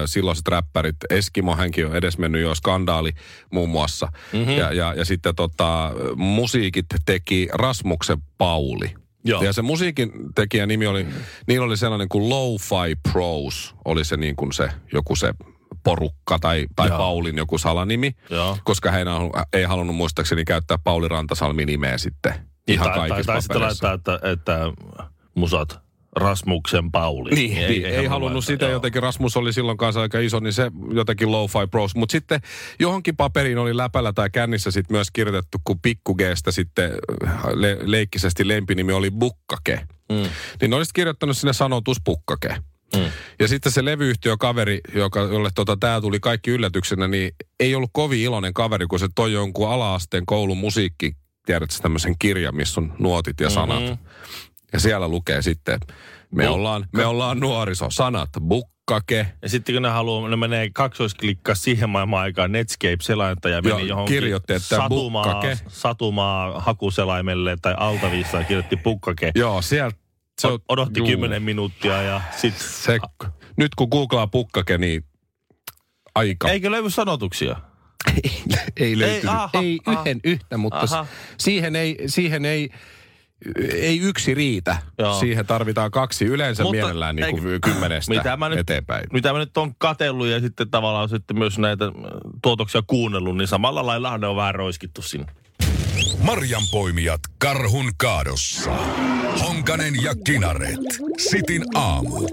silloiset 0.05 0.47
räppärit. 0.47 0.95
Eskimo 1.09 1.55
hänkin 1.55 1.85
on 1.85 1.95
edesmennyt 1.95 2.41
jo 2.41 2.55
skandaali 2.55 3.11
muun 3.51 3.69
muassa. 3.69 4.11
Mm-hmm. 4.33 4.53
Ja, 4.53 4.73
ja, 4.73 4.93
ja 4.93 5.05
sitten 5.05 5.35
tota, 5.35 5.91
musiikit 6.15 6.85
teki 7.05 7.47
Rasmuksen 7.53 8.17
Pauli. 8.37 8.93
Joo. 9.23 9.43
Ja 9.43 9.53
se 9.53 9.61
musiikin 9.61 10.11
tekijän 10.35 10.67
nimi 10.67 10.87
oli, 10.87 11.05
niillä 11.47 11.65
oli 11.65 11.77
sellainen 11.77 12.09
kuin 12.09 12.29
Lo-Fi 12.29 12.95
Pros, 13.11 13.75
oli 13.85 14.05
se 14.05 14.17
niin 14.17 14.35
kuin 14.35 14.53
se, 14.53 14.69
joku 14.93 15.15
se 15.15 15.33
porukka 15.89 16.39
tai, 16.39 16.65
tai 16.75 16.87
Joo. 16.87 16.97
Paulin 16.97 17.37
joku 17.37 17.57
salanimi. 17.57 18.11
Joo. 18.29 18.57
Koska 18.63 18.91
hän 18.91 19.07
ei 19.53 19.63
halunnut 19.63 19.95
muistaakseni 19.95 20.45
käyttää 20.45 20.77
Pauli 20.83 21.07
Rantasalmi 21.07 21.65
nimeä 21.65 21.97
sitten 21.97 22.33
ihan 22.67 22.87
tai, 22.87 22.97
tai, 22.97 23.09
kaikissa 23.09 23.33
tai 23.33 23.41
sitten 23.41 23.55
papereissa. 23.55 23.87
laittaa, 23.87 24.13
että, 24.13 24.31
että 24.31 24.59
musat 25.35 25.79
Rasmuksen 26.15 26.91
Pauli. 26.91 27.29
Niin, 27.29 27.57
ei, 27.57 27.85
ei, 27.85 27.95
ei 27.95 28.05
halunnut 28.05 28.35
laittaa, 28.35 28.53
sitä 28.53 28.65
joo. 28.65 28.71
jotenkin. 28.71 29.03
Rasmus 29.03 29.37
oli 29.37 29.53
silloin 29.53 29.77
kanssa 29.77 30.01
aika 30.01 30.19
iso, 30.19 30.39
niin 30.39 30.53
se 30.53 30.71
jotenkin 30.93 31.31
lo-fi 31.31 31.67
pros. 31.71 31.95
Mutta 31.95 32.11
sitten 32.11 32.41
johonkin 32.79 33.15
paperiin 33.15 33.57
oli 33.57 33.77
läpällä 33.77 34.13
tai 34.13 34.29
kännissä 34.29 34.71
sitten 34.71 34.95
myös 34.95 35.11
kirjoitettu, 35.11 35.57
kun 35.63 35.79
Pikku 35.81 36.15
Gstä 36.15 36.51
sitten 36.51 36.91
äh, 37.27 37.39
le- 37.53 37.77
leikkisesti 37.81 38.47
lempinimi 38.47 38.93
oli 38.93 39.11
Bukkake. 39.11 39.87
Mm. 40.09 40.29
Niin 40.61 40.69
ne 40.69 40.75
olisi 40.75 40.91
kirjoittanut 40.93 41.37
sinne 41.37 41.53
sanotus 41.53 41.97
Bukkake. 42.05 42.57
Mm. 42.95 43.11
Ja 43.39 43.47
sitten 43.47 43.71
se 43.71 43.85
levyyhtiökaveri, 43.85 44.79
joka, 44.95 45.19
jolle 45.19 45.49
tota, 45.55 45.77
tämä 45.79 46.01
tuli 46.01 46.19
kaikki 46.19 46.51
yllätyksenä, 46.51 47.07
niin 47.07 47.31
ei 47.59 47.75
ollut 47.75 47.89
kovin 47.93 48.19
iloinen 48.21 48.53
kaveri, 48.53 48.85
kun 48.87 48.99
se 48.99 49.07
toi 49.15 49.33
jonkun 49.33 49.69
ala-asteen 49.69 50.25
koulun 50.25 50.57
musiikki, 50.57 51.13
tiedätkö 51.45 51.75
tämmöisen 51.81 52.15
kirjan, 52.19 52.55
missä 52.55 52.81
on 52.81 52.93
nuotit 52.99 53.39
ja 53.39 53.49
sanat. 53.49 53.83
Mhm. 53.83 53.93
Ja 54.73 54.79
siellä 54.79 55.07
lukee 55.07 55.41
sitten, 55.41 55.79
me 56.31 56.43
Bukka- 56.43 56.49
ollaan, 56.53 56.85
me 56.93 57.05
ollaan 57.05 57.39
nuoriso. 57.39 57.89
Sanat, 57.89 58.29
bukkake. 58.47 59.27
Ja 59.41 59.49
sitten 59.49 59.75
kun 59.75 59.81
ne 59.81 59.89
haluaa, 59.89 60.29
ne 60.29 60.35
menee 60.35 60.69
kaksoisklikkaa 60.73 61.55
siihen 61.55 61.89
maailman 61.89 62.19
aikaan 62.21 62.51
Netscape-selainta 62.51 63.49
ja 63.49 63.61
Joo, 63.63 63.77
meni 63.77 63.89
johonkin 63.89 64.13
kirjoitti, 64.15 64.53
että 64.53 64.67
satumaa, 64.67 65.23
bukkake. 65.23 65.57
satumaa 65.67 66.59
hakuselaimelle 66.59 67.57
tai 67.61 67.73
altavissa 67.77 68.37
ja 68.37 68.43
kirjoitti 68.43 68.75
pukkake. 68.77 69.31
Joo, 69.35 69.61
sieltä. 69.61 69.97
Se 70.41 70.47
odotti 70.69 70.99
juu. 70.99 71.07
10 71.07 71.43
minuuttia 71.43 72.01
ja 72.01 72.21
sitten... 72.37 72.67
Se, 72.67 72.99
nyt 73.57 73.75
kun 73.75 73.87
googlaa 73.91 74.27
pukkake, 74.27 74.77
niin 74.77 75.03
aika. 76.15 76.49
Eikö 76.49 76.71
löydy 76.71 76.89
sanotuksia? 76.89 77.55
ei 78.77 78.99
löytynyt. 78.99 79.23
Ei, 79.23 79.29
aha, 79.29 79.49
ei 79.53 79.79
aha. 79.85 79.99
yhden 80.01 80.19
yhtä, 80.23 80.57
mutta 80.57 80.79
Aha. 80.79 81.05
siihen 81.37 81.75
ei, 81.75 81.97
siihen 82.07 82.45
ei, 82.45 82.69
ei 83.73 83.99
yksi 83.99 84.33
riitä. 84.33 84.77
Joo. 84.99 85.19
Siihen 85.19 85.45
tarvitaan 85.45 85.91
kaksi 85.91 86.25
yleensä 86.25 86.63
Mutta 86.63 86.75
mielellään 86.75 87.15
niin 87.15 87.29
kuin 87.31 87.53
eikö- 87.53 87.69
kymmenestä 87.71 88.13
Mitä 88.13 88.37
mä 88.37 88.49
nyt- 88.49 88.59
eteenpäin. 88.59 89.03
Mitä 89.13 89.33
mä 89.33 89.39
nyt 89.39 89.57
on 89.57 89.75
katellut 89.77 90.27
ja 90.27 90.39
sitten 90.39 90.69
tavallaan 90.69 91.09
sitten 91.09 91.37
myös 91.37 91.57
näitä 91.59 91.85
tuotoksia 92.43 92.81
kuunnellut, 92.87 93.37
niin 93.37 93.47
samalla 93.47 93.85
lailla 93.85 94.17
ne 94.17 94.27
on 94.27 94.35
vähän 94.35 94.55
roiskittu 94.55 95.01
sinne. 95.01 95.27
Marjanpoimijat 96.19 97.21
karhun 97.37 97.91
kaadossa. 97.97 98.71
Honkanen 99.41 100.03
ja 100.03 100.15
Kinaret. 100.25 100.79
Sitin 101.17 101.63
aamu. 101.75 102.27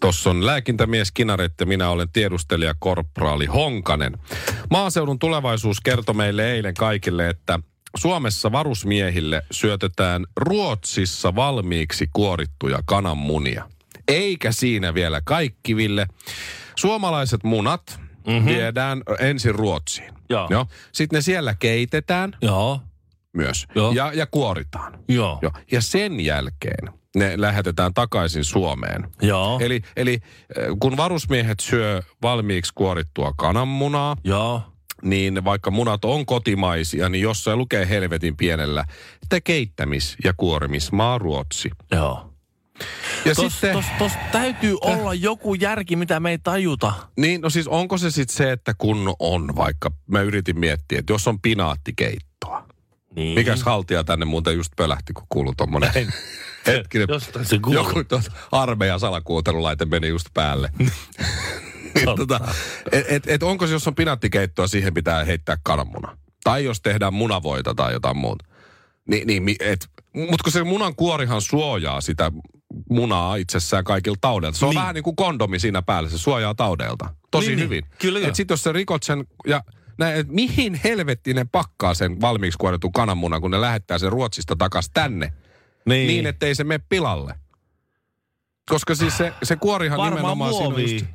Tuossa 0.00 0.30
on 0.30 0.46
lääkintämies 0.46 1.12
Kinaret 1.12 1.52
ja 1.60 1.66
minä 1.66 1.90
olen 1.90 2.08
tiedustelija 2.12 2.74
Korpraali 2.78 3.46
Honkanen. 3.46 4.18
Maaseudun 4.70 5.18
tulevaisuus 5.18 5.80
kertoi 5.80 6.14
meille 6.14 6.52
eilen 6.52 6.74
kaikille, 6.74 7.28
että 7.28 7.60
Suomessa 7.96 8.52
varusmiehille 8.52 9.42
syötetään 9.50 10.26
Ruotsissa 10.36 11.34
valmiiksi 11.34 12.08
kuorittuja 12.12 12.78
kananmunia. 12.84 13.68
Eikä 14.08 14.52
siinä 14.52 14.94
vielä 14.94 15.20
kaikkiville. 15.24 16.06
Suomalaiset 16.76 17.44
munat 17.44 18.03
mm-hmm. 18.26 18.46
viedään 18.46 19.02
ensin 19.18 19.54
Ruotsiin. 19.54 20.14
Joo. 20.30 20.46
Joo. 20.50 20.66
Sitten 20.92 21.16
ne 21.16 21.20
siellä 21.20 21.54
keitetään 21.54 22.36
Joo. 22.42 22.80
myös 23.32 23.66
Joo. 23.74 23.92
ja, 23.92 24.12
ja 24.14 24.26
kuoritaan. 24.26 24.98
Joo. 25.08 25.38
Joo. 25.42 25.52
Ja 25.72 25.80
sen 25.80 26.20
jälkeen 26.20 26.88
ne 27.16 27.32
lähetetään 27.36 27.94
takaisin 27.94 28.44
Suomeen. 28.44 29.08
Joo. 29.22 29.58
Eli, 29.62 29.80
eli 29.96 30.18
äh, 30.22 30.76
kun 30.80 30.96
varusmiehet 30.96 31.60
syö 31.60 32.02
valmiiksi 32.22 32.72
kuorittua 32.74 33.32
kananmunaa, 33.36 34.16
Joo. 34.24 34.62
niin 35.02 35.44
vaikka 35.44 35.70
munat 35.70 36.04
on 36.04 36.26
kotimaisia, 36.26 37.08
niin 37.08 37.22
jossain 37.22 37.58
lukee 37.58 37.88
helvetin 37.88 38.36
pienellä, 38.36 38.84
että 39.22 39.40
keittämis- 39.40 40.16
ja 40.24 40.32
kuorimismaa 40.36 41.18
Ruotsi. 41.18 41.70
Joo. 41.90 42.33
Ja 43.24 43.34
Tos, 43.34 43.52
sitten, 43.52 43.72
tos, 43.72 43.84
tos 43.98 44.12
täytyy 44.32 44.76
olla 44.80 45.14
joku 45.14 45.54
järki, 45.54 45.96
mitä 45.96 46.20
me 46.20 46.30
ei 46.30 46.38
tajuta. 46.38 46.92
niin 47.16 47.40
no 47.40 47.50
siis 47.50 47.68
onko 47.68 47.98
se 47.98 48.10
sitten 48.10 48.36
se, 48.36 48.52
että 48.52 48.74
kun 48.78 49.14
on 49.18 49.56
vaikka, 49.56 49.90
mä 50.06 50.20
yritin 50.20 50.58
miettiä, 50.58 50.98
että 50.98 51.12
jos 51.12 51.28
on 51.28 51.40
pinaattikeittoa. 51.40 52.68
Niin. 53.16 53.34
Mikäs 53.34 53.62
haltija 53.62 54.04
tänne 54.04 54.24
muuten 54.24 54.54
just 54.54 54.72
pölähti, 54.76 55.12
kun 55.12 55.26
kuului 55.28 55.54
tommonen 55.56 55.90
hetkinen. 56.66 57.06
Jostain 57.10 57.44
se 57.44 57.58
kuuluu. 57.58 57.84
Joku 57.84 58.04
tuota 58.04 58.32
armeijan 58.52 59.00
salakuuntelulaite 59.00 59.84
meni 59.84 60.08
just 60.08 60.26
päälle. 60.34 60.70
niin, 60.78 62.16
tota, 62.16 62.40
et, 62.92 63.04
et, 63.08 63.22
et 63.26 63.42
onko 63.42 63.66
se, 63.66 63.72
jos 63.72 63.88
on 63.88 63.94
pinaattikeittoa, 63.94 64.66
siihen 64.66 64.94
pitää 64.94 65.24
heittää 65.24 65.56
kananmuna. 65.62 66.18
Tai 66.44 66.64
jos 66.64 66.80
tehdään 66.80 67.14
munavoita 67.14 67.74
tai 67.74 67.92
jotain 67.92 68.16
muuta. 68.16 68.44
Ni, 69.08 69.22
niin, 69.24 69.56
et, 69.60 69.88
mutta 70.14 70.42
kun 70.44 70.52
se 70.52 70.64
munan 70.64 70.96
kuorihan 70.96 71.42
suojaa 71.42 72.00
sitä 72.00 72.32
munaa 72.90 73.36
itsessään 73.36 73.84
kaikilta 73.84 74.18
taudelta. 74.20 74.58
Se 74.58 74.64
on 74.64 74.68
Niin. 74.68 74.74
niin. 74.76 74.80
vähän 74.82 74.94
niin 74.94 75.02
kuin 75.04 75.16
kondomi 75.16 75.58
siinä 75.58 75.82
päällä, 75.82 76.10
se 76.10 76.18
suojaa 76.18 76.54
taudelta. 76.54 77.14
Tosi 77.30 77.46
Niin, 77.46 77.56
niin. 77.56 77.64
hyvin. 77.64 77.84
Kyllä 77.98 78.18
joo. 78.18 78.28
Et 78.28 78.34
sit 78.34 78.50
jos 78.50 78.62
sä 78.62 78.72
rikot 78.72 79.02
sen 79.02 79.24
ja 79.46 79.62
näin, 79.98 80.16
et 80.16 80.28
mihin 80.28 80.80
helvettiin 80.84 81.36
ne 81.36 81.46
pakkaa 81.52 81.94
sen 81.94 82.20
valmiiksi 82.20 82.58
kuoritun 82.58 82.92
kananmunan, 82.92 83.40
kun 83.40 83.50
ne 83.50 83.60
lähettää 83.60 83.98
sen 83.98 84.12
Ruotsista 84.12 84.56
takas 84.56 84.90
tänne 84.94 85.32
Niin. 85.86 86.06
niin, 86.06 86.26
ettei 86.26 86.54
se 86.54 86.64
mene 86.64 86.84
pilalle. 86.88 87.34
Koska 88.70 88.94
siis 88.94 89.16
se, 89.16 89.32
se 89.42 89.56
kuorihan 89.56 89.98
Varmaan 89.98 90.16
nimenomaan 90.20 90.52
siinä 90.52 90.68
muovia. 90.68 90.92
just... 90.94 91.06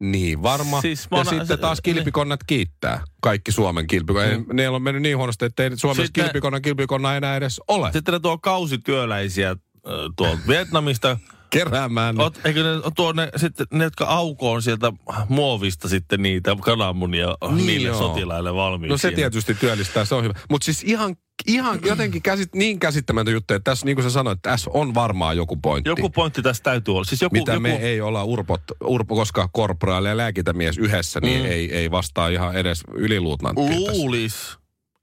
Niin, 0.00 0.42
varma. 0.42 0.80
Siis 0.80 1.08
ja 1.16 1.24
sitten 1.24 1.58
taas 1.58 1.80
kilpikonnat 1.80 2.40
kiittää. 2.46 3.04
Kaikki 3.20 3.52
Suomen 3.52 3.86
kilpikonnat. 3.86 4.46
Mm. 4.46 4.56
Ne 4.56 4.68
on 4.68 4.82
mennyt 4.82 5.02
niin 5.02 5.16
huonosti, 5.16 5.44
että 5.44 5.62
ei 5.62 5.70
Suomessa 5.76 6.02
Sitten- 6.06 6.24
kilpikonnan 6.24 6.62
kilpikonna 6.62 7.16
enää 7.16 7.36
edes 7.36 7.60
ole. 7.68 7.92
Sitten 7.92 8.14
ne 8.14 8.20
tuo 8.20 8.38
kausityöläisiä 8.38 9.56
tuolta 10.16 10.42
Vietnamista. 10.48 11.16
Keräämään. 11.50 12.20
Ot, 12.20 12.40
eikö 12.44 12.62
ne 12.62 12.90
tuo 12.96 13.12
ne, 13.12 13.28
sitten, 13.36 13.66
ne, 13.72 13.84
jotka 13.84 14.04
aukoon 14.04 14.62
sieltä 14.62 14.92
muovista 15.28 15.88
sitten 15.88 16.22
niitä 16.22 16.56
kananmunia 16.60 17.36
Niin 17.50 17.66
niille 17.66 17.88
joo. 17.88 17.98
sotilaille 17.98 18.54
valmiiksi. 18.54 18.90
No 18.92 18.96
se 18.96 19.10
tietysti 19.10 19.54
työllistää, 19.54 20.04
se 20.04 20.14
on 20.14 20.24
hyvä. 20.24 20.34
Mutta 20.50 20.64
siis 20.64 20.82
ihan, 20.84 21.16
ihan 21.46 21.78
jotenkin 21.84 22.22
käsit, 22.22 22.54
niin 22.54 22.78
käsittämätön 22.78 23.34
juttu, 23.34 23.54
että 23.54 23.70
tässä 23.70 23.86
niin 23.86 23.96
kuin 23.96 24.02
sä 24.02 24.10
sanoit, 24.10 24.38
että 24.38 24.50
tässä 24.50 24.70
on 24.74 24.94
varmaan 24.94 25.36
joku 25.36 25.56
pointti. 25.56 25.90
Joku 25.90 26.10
pointti 26.10 26.42
tässä 26.42 26.62
täytyy 26.62 26.94
olla. 26.94 27.04
Siis 27.04 27.22
joku, 27.22 27.36
mitä 27.36 27.52
joku, 27.52 27.62
me 27.62 27.76
ei 27.76 28.00
olla 28.00 28.24
urpot, 28.24 28.62
urpo, 28.84 29.14
koska 29.14 29.48
korporaali 29.52 30.08
ja 30.08 30.16
lääkintämies 30.16 30.78
yhdessä, 30.78 31.20
niin 31.20 31.40
Mm. 31.42 31.50
ei, 31.50 31.74
ei 31.74 31.90
vastaa 31.90 32.28
ihan 32.28 32.56
edes 32.56 32.82
yliluutnanttiin 32.94 33.68
tässä. 33.68 33.92
luulis, 33.92 34.58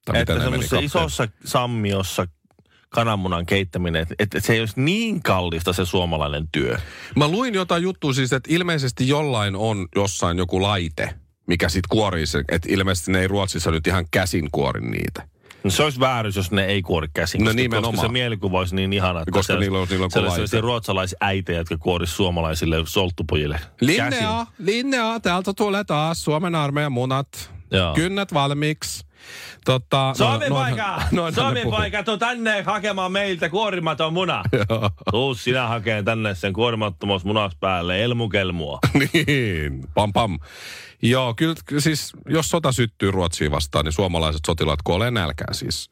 Tai 0.06 0.22
että 0.22 0.40
semmoisessa 0.40 0.80
isossa 0.80 1.28
sammiossa 1.46 2.26
kananmunan 2.90 3.46
keittäminen, 3.46 4.02
että, 4.02 4.16
että 4.20 4.40
se 4.40 4.54
ei 4.54 4.60
olisi 4.60 4.82
niin 4.82 5.24
kallista 5.24 5.74
se 5.74 5.86
suomalainen 5.86 6.48
työ. 6.52 6.78
Mä 7.16 7.28
luin 7.28 7.54
jotain 7.54 7.84
juttua 7.84 8.14
siis, 8.14 8.34
että 8.34 8.54
ilmeisesti 8.54 9.08
jollain 9.08 9.56
on 9.56 9.88
jossain 9.96 10.38
joku 10.38 10.62
laite, 10.62 11.10
mikä 11.48 11.70
sit 11.70 11.88
kuorii 11.88 12.26
sen, 12.28 12.46
että 12.52 12.70
ilmeisesti 12.72 13.12
ne 13.12 13.20
ei 13.22 13.28
Ruotsissa 13.28 13.72
nyt 13.72 13.88
ihan 13.88 14.06
käsin 14.12 14.50
kuori 14.52 14.82
niitä. 14.82 15.28
No 15.64 15.70
se 15.70 15.84
olisi 15.84 16.00
väärys, 16.00 16.36
jos 16.36 16.52
ne 16.52 16.66
ei 16.66 16.82
kuori 16.82 17.08
käsin. 17.14 17.40
No 17.42 17.46
koska, 17.46 17.56
nimenomaan. 17.62 17.94
Koska 17.94 18.08
se 18.08 18.12
mielikuva 18.12 18.60
olisi 18.60 18.76
niin 18.76 18.94
ihana, 18.94 19.20
että 19.22 19.32
Koska 19.32 19.56
niillä 19.60 19.80
on- 19.80 19.88
niillä 19.90 20.06
on 20.06 20.12
sellaisia 20.12 20.62
ruotsalaisäitejä, 20.62 21.58
jotka 21.60 21.78
kuorisi 21.78 22.14
suomalaisille 22.14 22.76
solttupojille 22.86 23.60
Linnea, 23.82 24.46
Linnea, 24.60 25.20
täältä 25.20 25.54
tulee 25.54 25.84
taas 25.84 26.24
Suomen 26.24 26.56
armeijan 26.56 26.92
munat. 26.92 27.52
Joo. 27.72 27.94
Kynnät 27.94 28.34
valmiiksi. 28.34 29.06
Tota, 29.66 30.14
no- 30.20 30.38
noinhan- 30.38 31.02
noinhan 31.12 31.26
ne 31.26 31.32
Suomen 31.32 31.64
puhuu. 31.64 31.78
paikka, 31.78 32.04
tuu 32.04 32.18
tänne 32.18 32.62
hakemaan 32.62 33.12
meiltä 33.12 33.50
kuorimaton 33.50 34.14
muna. 34.14 34.44
Tuu 35.12 35.36
sinä 35.36 35.68
hakeen 35.68 36.06
tänne 36.06 36.36
sen 36.36 36.54
kuorimattomuus 36.54 37.26
munas 37.26 37.56
päälle, 37.60 38.04
elmukelmua. 38.04 38.80
niin, 39.14 39.88
pam 39.94 40.14
pam. 40.14 40.40
Joo, 41.02 41.34
kyllä 41.38 41.56
siis 41.80 42.14
jos 42.30 42.50
sota 42.50 42.72
syttyy 42.72 43.12
Ruotsiin 43.12 43.52
vastaan, 43.52 43.86
niin 43.86 43.94
suomalaiset 43.94 44.42
sotilaat 44.48 44.82
kuolee 44.82 45.12
nälkään 45.12 45.54
siis. 45.54 45.90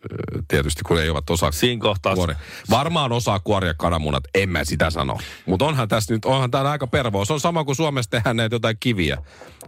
Tietysti 0.48 0.82
kun 0.84 1.02
ei 1.02 1.10
ovat 1.10 1.30
osaa 1.30 1.52
Siinä 1.52 1.82
kohtaa 1.82 2.16
kuori. 2.16 2.36
Varmaan 2.70 3.12
osaa 3.12 3.40
kuoria 3.40 3.74
kananmunat, 3.74 4.24
en 4.36 4.50
mä 4.50 4.64
sitä 4.64 4.90
sano. 4.90 5.18
Mutta 5.46 5.66
onhan 5.66 5.88
tässä 5.88 6.14
nyt, 6.14 6.26
onhan 6.26 6.52
tää 6.52 6.72
aika 6.72 6.88
pervoa. 6.88 7.26
Se 7.26 7.34
on 7.34 7.40
sama 7.40 7.64
kuin 7.64 7.76
Suomessa 7.76 8.12
tehdään 8.12 8.38
näitä 8.38 8.56
jotain 8.56 8.78
kiviä. 8.80 9.18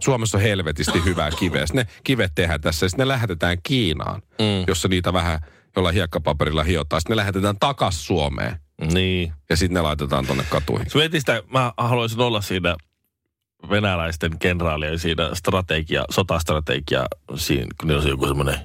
Suomessa 0.00 0.38
on 0.38 0.42
helvetisti 0.42 1.04
hyvää 1.04 1.30
kiveä. 1.30 1.66
Sitten 1.66 1.86
ne 1.86 1.92
kivet 2.04 2.32
tehdään 2.34 2.60
tässä 2.60 2.86
ja 2.86 2.90
sitten 2.90 3.04
ne 3.04 3.08
lähetetään 3.08 3.49
Kiinaan, 3.62 4.22
mm. 4.38 4.64
jossa 4.66 4.88
niitä 4.88 5.12
vähän 5.12 5.40
jollain 5.76 5.94
hiekkapaperilla 5.94 6.62
hiotaan. 6.62 7.00
Sitten 7.00 7.14
ne 7.14 7.20
lähetetään 7.20 7.56
takas 7.60 8.06
Suomeen 8.06 8.56
Niin. 8.92 9.32
ja 9.50 9.56
sitten 9.56 9.74
ne 9.74 9.80
laitetaan 9.80 10.26
tonne 10.26 10.44
katuihin. 10.50 10.86
Sitä, 11.18 11.42
mä 11.52 11.72
haluaisin 11.76 12.20
olla 12.20 12.40
siinä 12.40 12.76
venäläisten 13.70 14.38
kenraalien 14.38 14.98
siinä 14.98 15.34
strategia, 15.34 16.04
sotastrategia, 16.10 17.06
siinä, 17.34 17.66
kun 17.80 17.88
niillä 17.88 18.02
on 18.02 18.08
joku 18.08 18.26
semmoinen 18.26 18.56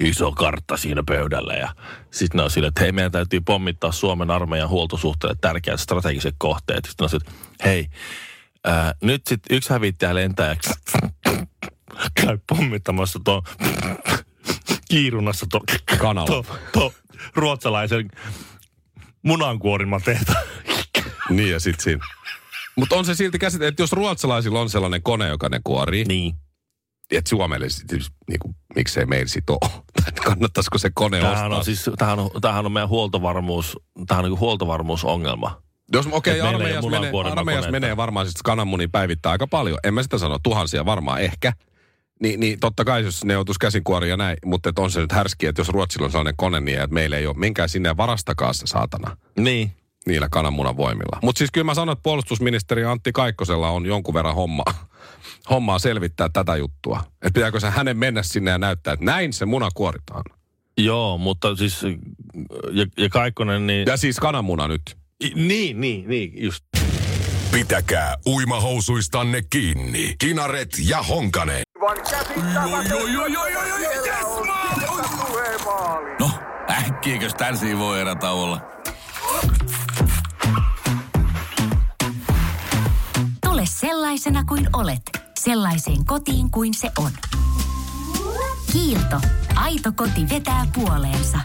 iso 0.00 0.32
kartta 0.32 0.76
siinä 0.76 1.02
pöydällä. 1.06 1.54
Ja 1.54 1.74
sitten 2.10 2.38
ne 2.38 2.44
on 2.44 2.50
sille, 2.50 2.68
että 2.68 2.80
hei, 2.80 2.92
meidän 2.92 3.12
täytyy 3.12 3.40
pommittaa 3.40 3.92
Suomen 3.92 4.30
armeijan 4.30 4.68
huoltosuhteelle 4.68 5.36
tärkeät 5.40 5.80
strategiset 5.80 6.34
kohteet. 6.38 6.84
Sitten 6.84 7.04
on 7.04 7.10
sille, 7.10 7.24
että 7.28 7.68
hei, 7.68 7.86
ää, 8.64 8.94
nyt 9.02 9.22
sitten 9.28 9.56
yksi 9.56 9.70
hävittäjä 9.70 10.14
lentää 10.14 10.48
ja 10.48 10.56
käy 12.14 12.38
pommittamassa 12.48 13.20
tuon 13.24 13.42
kiirunassa 14.88 15.46
tuon 15.50 15.62
Kanala. 15.98 16.26
to, 16.26 16.46
to, 16.72 16.92
ruotsalaisen 17.34 18.10
munankuoriman 19.22 20.02
tehtaan. 20.02 20.44
Niin 21.30 21.50
ja 21.50 21.60
sit 21.60 21.80
siinä. 21.80 22.04
Mutta 22.76 22.96
on 22.96 23.04
se 23.04 23.14
silti 23.14 23.38
käsite, 23.38 23.66
että 23.66 23.82
jos 23.82 23.92
ruotsalaisilla 23.92 24.60
on 24.60 24.70
sellainen 24.70 25.02
kone, 25.02 25.28
joka 25.28 25.48
ne 25.48 25.60
kuorii, 25.64 26.04
Niin. 26.04 26.34
että 27.10 27.28
Suomelle 27.28 27.68
sit, 27.68 27.90
niinku, 28.28 28.54
miksei 28.74 29.06
meillä 29.06 29.28
sit 29.28 29.50
ole. 29.50 29.70
Kannattaisiko 30.24 30.78
se 30.78 30.90
kone 30.94 31.20
Tämähän 31.20 31.44
ostaa? 31.44 31.58
on, 31.58 31.64
siis, 31.64 31.90
tämähän, 31.98 32.18
on, 32.18 32.30
tämähän 32.40 32.66
on 32.66 32.72
meidän 32.72 32.88
huoltovarmuus, 32.88 33.76
tämähän 34.06 34.24
on 34.24 34.30
niin 34.30 34.40
huoltovarmuusongelma. 34.40 35.62
Jos, 35.92 36.08
okei, 36.12 36.40
okay, 36.40 36.48
ole 36.48 36.56
armeijassa, 36.56 36.90
menee, 36.90 37.12
armeijassa 37.32 37.70
menee 37.70 37.96
varmaan 37.96 38.26
siis 38.26 38.42
kananmunia 38.44 38.88
päivittää 38.92 39.32
aika 39.32 39.46
paljon. 39.46 39.78
En 39.84 39.94
mä 39.94 40.02
sitä 40.02 40.18
sano, 40.18 40.38
tuhansia 40.42 40.84
varmaan 40.84 41.20
ehkä. 41.20 41.52
Ni, 42.20 42.36
niin 42.36 42.60
totta 42.60 42.84
kai, 42.84 43.04
jos 43.04 43.24
ne 43.24 43.32
joutuisi 43.32 43.58
käsinkuoria 43.58 44.10
ja 44.10 44.16
näin, 44.16 44.36
mutta 44.44 44.68
et 44.68 44.78
on 44.78 44.90
se 44.90 45.00
nyt 45.00 45.12
härski, 45.12 45.46
että 45.46 45.60
jos 45.60 45.68
Ruotsilla 45.68 46.04
on 46.04 46.10
sellainen 46.10 46.34
kone, 46.36 46.60
niin 46.60 46.80
että 46.80 46.94
meillä 46.94 47.16
ei 47.16 47.26
ole 47.26 47.36
minkään 47.38 47.68
sinne 47.68 47.88
ja 47.88 47.96
varastakaan 47.96 48.54
se 48.54 48.66
saatana 48.66 49.16
Niin. 49.38 49.72
niillä 50.06 50.28
kananmunan 50.30 50.76
voimilla. 50.76 51.18
Mutta 51.22 51.38
siis 51.38 51.50
kyllä 51.50 51.64
mä 51.64 51.74
sanon, 51.74 51.92
että 51.92 52.02
puolustusministeri 52.02 52.84
Antti 52.84 53.12
Kaikkosella 53.12 53.70
on 53.70 53.86
jonkun 53.86 54.14
verran 54.14 54.34
hommaa, 54.34 54.88
hommaa 55.50 55.78
selvittää 55.78 56.28
tätä 56.32 56.56
juttua. 56.56 57.04
Että 57.12 57.30
pitääkö 57.34 57.60
se 57.60 57.70
hänen 57.70 57.96
mennä 57.98 58.22
sinne 58.22 58.50
ja 58.50 58.58
näyttää, 58.58 58.92
että 58.92 59.04
näin 59.06 59.32
se 59.32 59.46
muna 59.46 59.68
kuoritaan. 59.74 60.24
Joo, 60.78 61.18
mutta 61.18 61.56
siis, 61.56 61.82
ja, 62.72 62.86
ja 62.98 63.08
Kaikkonen, 63.08 63.66
niin... 63.66 63.86
Ja 63.86 63.96
siis 63.96 64.18
kananmuna 64.18 64.68
nyt. 64.68 64.82
I, 65.24 65.32
niin, 65.34 65.80
niin, 65.80 66.08
niin, 66.08 66.32
just. 66.44 66.64
Pitäkää 67.52 68.16
uimahousuistanne 68.26 69.42
kiinni. 69.50 70.14
Kinaret 70.18 70.68
ja 70.84 71.02
Honkanen. 71.02 71.62
No, 76.20 76.30
äkkiäkös 76.70 77.34
tän 77.34 77.56
voi 77.78 78.00
erätauolla? 78.00 78.60
Tule 83.46 83.62
sellaisena 83.64 84.44
kuin 84.44 84.68
olet, 84.72 85.02
sellaiseen 85.38 86.04
kotiin 86.04 86.50
kuin 86.50 86.74
se 86.74 86.90
on. 86.98 87.10
Kiilto. 88.72 89.20
Aito 89.56 89.92
koti 89.96 90.28
vetää 90.30 90.66
puoleensa. 90.74 91.38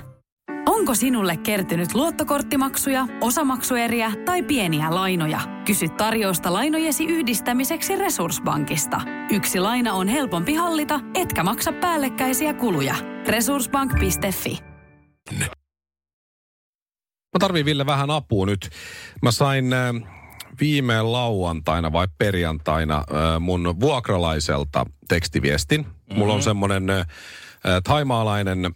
Onko 0.65 0.95
sinulle 0.95 1.37
kertynyt 1.37 1.93
luottokorttimaksuja, 1.93 3.07
osamaksueriä 3.21 4.11
tai 4.25 4.43
pieniä 4.43 4.95
lainoja? 4.95 5.39
Kysy 5.65 5.89
tarjousta 5.89 6.53
lainojesi 6.53 7.05
yhdistämiseksi 7.05 7.95
Resurssbankista. 7.95 9.01
Yksi 9.31 9.59
laina 9.59 9.93
on 9.93 10.07
helpompi 10.07 10.53
hallita, 10.53 10.99
etkä 11.13 11.43
maksa 11.43 11.71
päällekkäisiä 11.73 12.53
kuluja. 12.53 12.95
Resurssbank.fi 13.27 14.59
Mä 17.33 17.39
tarviin 17.39 17.65
Ville 17.65 17.85
vähän 17.85 18.11
apua 18.11 18.45
nyt. 18.45 18.69
Mä 19.21 19.31
sain 19.31 19.73
äh, 19.73 19.95
viime 20.59 21.01
lauantaina 21.01 21.91
vai 21.91 22.07
perjantaina 22.17 22.97
äh, 22.97 23.39
mun 23.39 23.75
vuokralaiselta 23.79 24.85
tekstiviestin. 25.07 25.81
Mm-hmm. 25.81 26.17
Mulla 26.17 26.33
on 26.33 26.43
semmonen 26.43 26.89
äh, 26.89 27.07
taimaalainen 27.83 28.75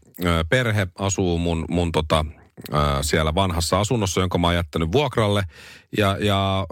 perhe 0.50 0.88
asuu 1.00 1.38
mun, 1.38 1.66
mun 1.70 1.92
tota, 1.92 2.26
siellä 3.02 3.36
vanhassa 3.36 3.80
asunnossa, 3.80 4.22
jonka 4.22 4.38
mä 4.38 4.48
oon 4.48 4.56
jättänyt 4.56 4.92
vuokralle. 4.92 5.44
Ja, 5.98 6.18
ja 6.20 6.66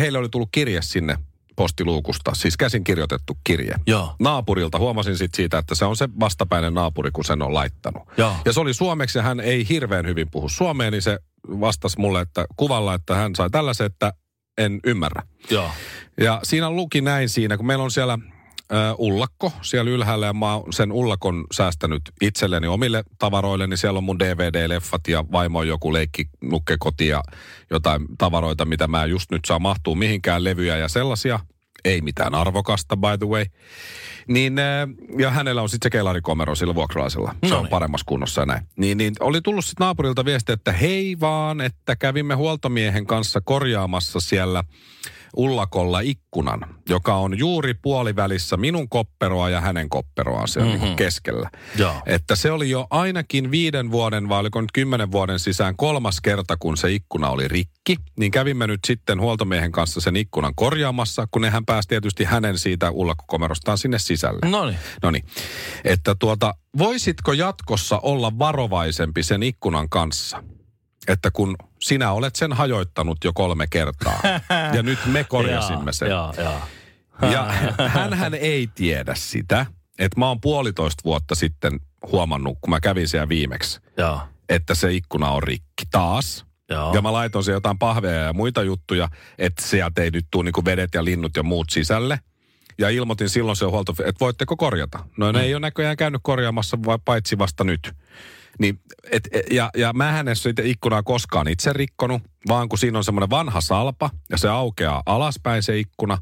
heille 0.00 0.18
oli 0.18 0.28
tullut 0.28 0.48
kirje 0.52 0.82
sinne 0.82 1.18
postiluukusta, 1.56 2.34
siis 2.34 2.56
käsin 2.56 2.84
kirjoitettu 2.84 3.38
kirje. 3.44 3.74
Joo. 3.86 4.14
Naapurilta 4.20 4.78
huomasin 4.78 5.18
sit 5.18 5.34
siitä, 5.34 5.58
että 5.58 5.74
se 5.74 5.84
on 5.84 5.96
se 5.96 6.08
vastapäinen 6.20 6.74
naapuri, 6.74 7.10
kun 7.10 7.24
sen 7.24 7.42
on 7.42 7.54
laittanut. 7.54 8.02
Joo. 8.16 8.32
Ja 8.44 8.52
se 8.52 8.60
oli 8.60 8.74
suomeksi 8.74 9.18
ja 9.18 9.22
hän 9.22 9.40
ei 9.40 9.68
hirveän 9.68 10.06
hyvin 10.06 10.30
puhu 10.30 10.48
suomea, 10.48 10.90
niin 10.90 11.02
se 11.02 11.18
vastasi 11.48 11.98
mulle 11.98 12.20
että 12.20 12.46
kuvalla, 12.56 12.94
että 12.94 13.14
hän 13.14 13.34
sai 13.34 13.50
tällaisen, 13.50 13.86
että 13.86 14.12
en 14.58 14.80
ymmärrä. 14.84 15.22
Joo. 15.50 15.70
Ja 16.20 16.40
siinä 16.42 16.70
luki 16.70 17.00
näin 17.00 17.28
siinä, 17.28 17.56
kun 17.56 17.66
meillä 17.66 17.84
on 17.84 17.90
siellä 17.90 18.18
ö, 18.72 18.94
ullakko 18.98 19.52
siellä 19.62 19.90
ylhäällä 19.90 20.26
ja 20.26 20.32
mä 20.32 20.54
oon 20.54 20.72
sen 20.72 20.92
ullakon 20.92 21.44
säästänyt 21.52 22.02
itselleni 22.22 22.66
omille 22.66 23.02
tavaroille, 23.18 23.66
niin 23.66 23.78
siellä 23.78 23.98
on 23.98 24.04
mun 24.04 24.18
DVD-leffat 24.20 25.00
ja 25.08 25.24
vaimo 25.32 25.58
on 25.58 25.68
joku 25.68 25.92
leikki 25.92 26.24
nukkekoti 26.42 27.08
ja 27.08 27.22
jotain 27.70 28.06
tavaroita, 28.18 28.64
mitä 28.64 28.86
mä 28.88 29.04
just 29.06 29.30
nyt 29.30 29.44
saa 29.44 29.58
mahtuu 29.58 29.94
mihinkään 29.94 30.44
levyjä 30.44 30.76
ja 30.76 30.88
sellaisia. 30.88 31.40
Ei 31.84 32.00
mitään 32.00 32.34
arvokasta, 32.34 32.96
by 32.96 33.18
the 33.18 33.26
way. 33.26 33.44
Niin, 34.28 34.58
ö, 34.58 34.62
ja 35.18 35.30
hänellä 35.30 35.62
on 35.62 35.68
sitten 35.68 35.86
se 35.86 35.90
kellarikomero 35.90 36.54
sillä 36.54 36.74
vuokralaisella. 36.74 37.34
Se 37.44 37.50
No 37.50 37.56
on 37.56 37.62
niin. 37.62 37.70
paremmassa 37.70 38.04
kunnossa 38.08 38.42
ja 38.42 38.46
näin. 38.46 38.62
Niin, 38.76 38.98
niin 38.98 39.14
oli 39.20 39.40
tullut 39.40 39.64
sitten 39.64 39.84
naapurilta 39.84 40.24
viesti, 40.24 40.52
että 40.52 40.72
hei 40.72 41.16
vaan, 41.20 41.60
että 41.60 41.96
kävimme 41.96 42.34
huoltomiehen 42.34 43.06
kanssa 43.06 43.40
korjaamassa 43.44 44.20
siellä 44.20 44.64
ullakolla 45.36 46.00
ikkunan, 46.00 46.60
joka 46.88 47.14
on 47.14 47.38
juuri 47.38 47.74
puolivälissä 47.74 48.56
minun 48.56 48.88
kopperoa 48.88 49.50
ja 49.50 49.60
hänen 49.60 49.88
kopperoaan 49.88 50.48
siellä 50.48 50.72
mm-hmm. 50.72 50.84
niin 50.84 50.96
keskellä. 50.96 51.50
Joo. 51.78 51.94
Että 52.06 52.36
se 52.36 52.50
oli 52.50 52.70
jo 52.70 52.86
ainakin 52.90 53.50
viiden 53.50 53.90
vuoden, 53.90 54.28
vai 54.28 54.40
oliko 54.40 54.60
nyt 54.60 54.72
kymmenen 54.72 55.12
vuoden 55.12 55.38
sisään 55.38 55.76
kolmas 55.76 56.20
kerta, 56.20 56.56
kun 56.56 56.76
se 56.76 56.92
ikkuna 56.92 57.30
oli 57.30 57.48
rikki. 57.48 57.96
Niin 58.18 58.30
kävimme 58.30 58.66
nyt 58.66 58.80
sitten 58.86 59.20
huoltomiehen 59.20 59.72
kanssa 59.72 60.00
sen 60.00 60.16
ikkunan 60.16 60.52
korjaamassa, 60.54 61.28
kun 61.30 61.44
hän 61.44 61.66
pääsi 61.66 61.88
tietysti 61.88 62.24
hänen 62.24 62.58
siitä 62.58 62.90
ullakkokomerostaan 62.90 63.78
sinne 63.78 63.98
sisälle. 63.98 64.50
No 64.50 64.66
niin. 64.66 64.78
No 65.02 65.10
niin. 65.10 65.24
Että 65.84 66.14
tuota, 66.14 66.54
voisitko 66.78 67.32
jatkossa 67.32 67.98
olla 67.98 68.38
varovaisempi 68.38 69.22
sen 69.22 69.42
ikkunan 69.42 69.88
kanssa? 69.88 70.42
Että 71.08 71.30
kun 71.30 71.56
sinä 71.86 72.12
olet 72.12 72.36
sen 72.36 72.52
hajoittanut 72.52 73.24
jo 73.24 73.32
kolme 73.32 73.66
kertaa 73.66 74.20
ja 74.74 74.82
nyt 74.82 74.98
me 75.06 75.24
korjasimme 75.34 75.92
sen. 75.92 76.10
Joo, 76.10 76.34
joo. 76.38 76.60
Ja 77.32 77.44
hänhän 77.88 78.34
ei 78.34 78.68
tiedä 78.74 79.14
sitä, 79.14 79.66
että 79.98 80.20
mä 80.20 80.28
oon 80.28 80.40
puolitoista 80.40 81.02
vuotta 81.04 81.34
sitten 81.34 81.80
huomannut, 82.12 82.58
kun 82.60 82.70
mä 82.70 82.80
kävin 82.80 83.08
siellä 83.08 83.28
viimeksi, 83.28 83.80
Joo. 83.96 84.20
että 84.48 84.74
se 84.74 84.92
ikkuna 84.92 85.30
on 85.30 85.42
rikki 85.42 85.84
taas. 85.90 86.46
Joo. 86.70 86.94
Ja 86.94 87.02
mä 87.02 87.12
laitoin 87.12 87.44
siihen 87.44 87.56
jotain 87.56 87.78
pahveja 87.78 88.20
ja 88.20 88.32
muita 88.32 88.62
juttuja, 88.62 89.08
että 89.38 89.62
sieltä 89.62 90.02
ei 90.02 90.10
nyt 90.10 90.26
tule 90.30 90.44
niinku 90.44 90.64
vedet 90.64 90.90
ja 90.94 91.04
linnut 91.04 91.36
ja 91.36 91.42
muut 91.42 91.70
sisälle. 91.70 92.20
Ja 92.78 92.88
ilmoitin 92.88 93.28
silloin 93.28 93.56
se 93.56 93.64
huolto, 93.64 93.92
että 93.92 94.20
voitteko 94.20 94.56
korjata. 94.56 94.98
No 95.16 95.32
ne 95.32 95.40
ei 95.42 95.54
ole 95.54 95.60
näköjään 95.60 95.96
käynyt 95.96 96.20
korjaamassa, 96.24 96.78
va- 96.86 96.98
paitsi 97.04 97.38
vasta 97.38 97.64
nyt. 97.64 97.92
Niin, 98.58 98.80
et, 99.10 99.28
et, 99.32 99.46
ja, 99.50 99.70
ja 99.76 99.92
mä 99.92 100.20
en 100.20 100.36
sitä 100.36 100.62
ikkunaa 100.64 101.02
koskaan 101.02 101.48
itse 101.48 101.72
rikkonut, 101.72 102.22
vaan 102.48 102.68
kun 102.68 102.78
siinä 102.78 102.98
on 102.98 103.04
semmoinen 103.04 103.30
vanha 103.30 103.60
salpa 103.60 104.10
ja 104.30 104.38
se 104.38 104.48
aukeaa 104.48 105.02
alaspäin 105.06 105.62
se 105.62 105.78
ikkuna, 105.78 106.18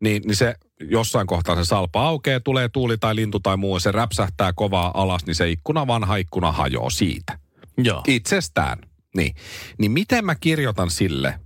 niin, 0.00 0.22
niin 0.26 0.36
se 0.36 0.54
jossain 0.80 1.26
kohtaa 1.26 1.56
se 1.56 1.64
salpa 1.64 2.06
aukeaa, 2.06 2.40
tulee 2.40 2.68
tuuli 2.68 2.98
tai 2.98 3.16
lintu 3.16 3.40
tai 3.40 3.56
muu 3.56 3.76
ja 3.76 3.80
se 3.80 3.92
räpsähtää 3.92 4.52
kovaa 4.52 4.90
alas, 4.94 5.26
niin 5.26 5.34
se 5.34 5.50
ikkuna, 5.50 5.86
vanha 5.86 6.16
ikkuna 6.16 6.52
hajoaa 6.52 6.90
siitä. 6.90 7.38
Joo. 7.78 8.02
Itsestään. 8.06 8.78
Niin. 9.16 9.34
Niin 9.78 9.92
miten 9.92 10.24
mä 10.24 10.34
kirjoitan 10.34 10.90
sille, 10.90 11.40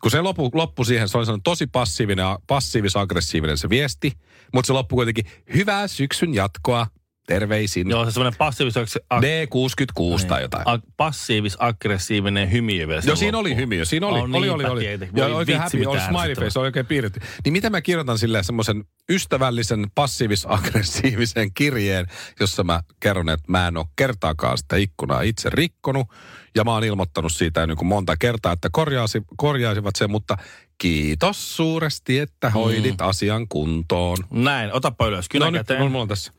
kun 0.00 0.10
se 0.10 0.20
loppu, 0.20 0.50
loppu 0.54 0.84
siihen, 0.84 1.08
se 1.08 1.18
oli 1.18 1.26
sellainen 1.26 1.42
tosi 1.42 1.66
passiivinen, 1.66 2.26
passiivis-aggressiivinen 2.46 3.56
se 3.56 3.68
viesti, 3.68 4.12
mutta 4.54 4.66
se 4.66 4.72
loppu 4.72 4.96
kuitenkin, 4.96 5.26
hyvää 5.54 5.88
syksyn 5.88 6.34
jatkoa, 6.34 6.86
terveisin. 7.26 7.90
Joo, 7.90 8.04
se 8.04 8.10
semmoinen 8.10 8.38
passiivis, 8.38 8.74
D66 9.20 10.26
tai 10.28 10.42
jotain. 10.42 10.64
passiivis-aggressiivinen 10.96 12.50
hymiö 12.52 12.88
vielä. 12.88 12.98
Joo, 13.00 13.02
sen 13.02 13.16
siinä 13.16 13.38
oli 13.38 13.48
loppuun. 13.48 13.60
hymiö. 13.62 13.84
Siinä 13.84 14.06
oli, 14.06 14.18
Oh, 14.18 14.24
oli, 14.32 14.48
oli, 14.50 14.64
oli. 14.64 14.80
tietenkin. 14.80 15.18
Ja 15.18 15.26
oikein 15.26 15.62
vitsi, 15.62 15.78
happy, 15.78 15.90
oli 15.90 16.00
smiley 16.00 16.34
face, 16.34 16.58
oli 16.58 16.66
oikein 16.66 16.86
piirretty. 16.86 17.20
Niin 17.44 17.52
miten 17.52 17.72
mä 17.72 17.80
kirjoitan 17.80 18.18
silleen 18.18 18.44
semmoisen 18.44 18.84
ystävällisen 19.10 19.86
passiivis-aggressiivisen 19.94 21.50
kirjeen, 21.54 22.06
jossa 22.40 22.64
mä 22.64 22.80
kerron, 23.00 23.28
että 23.28 23.44
mä 23.52 23.68
en 23.68 23.76
ole 23.76 23.86
kertaakaan 23.96 24.58
sitä 24.58 24.76
ikkunaa 24.76 25.20
itse 25.22 25.50
rikkonut. 25.50 26.06
Ja 26.54 26.64
mä 26.64 26.72
oon 26.72 26.84
ilmoittanut 26.84 27.32
siitä 27.32 27.66
niin 27.66 27.76
kuin 27.76 27.88
monta 27.88 28.16
kertaa, 28.16 28.52
että 28.52 28.68
korjaasi, 28.72 29.22
korjaisivat 29.36 29.96
sen, 29.96 30.10
mutta 30.10 30.36
kiitos 30.78 31.56
suuresti, 31.56 32.18
että 32.18 32.50
hoidit 32.50 32.98
mm. 33.00 33.06
asian 33.08 33.48
kuntoon. 33.48 34.16
Näin, 34.30 34.72
otapa 34.72 35.06
ylös. 35.06 35.24
No 35.24 35.28
Kynä 35.32 35.50
nyt, 35.50 35.58
käteen. 35.60 35.80
mulla 35.80 35.90
mulla 35.90 36.02
on 36.02 36.08
tässä. 36.08 36.32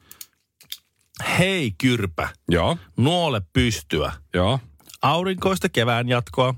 Hei 1.38 1.72
kyrpä, 1.78 2.30
Joo, 2.50 2.78
nuole 2.98 3.42
pystyä. 3.54 4.12
joo. 4.34 4.60
Aurinkoista 5.02 5.70
kevään 5.70 6.10
jatkoa. 6.10 6.54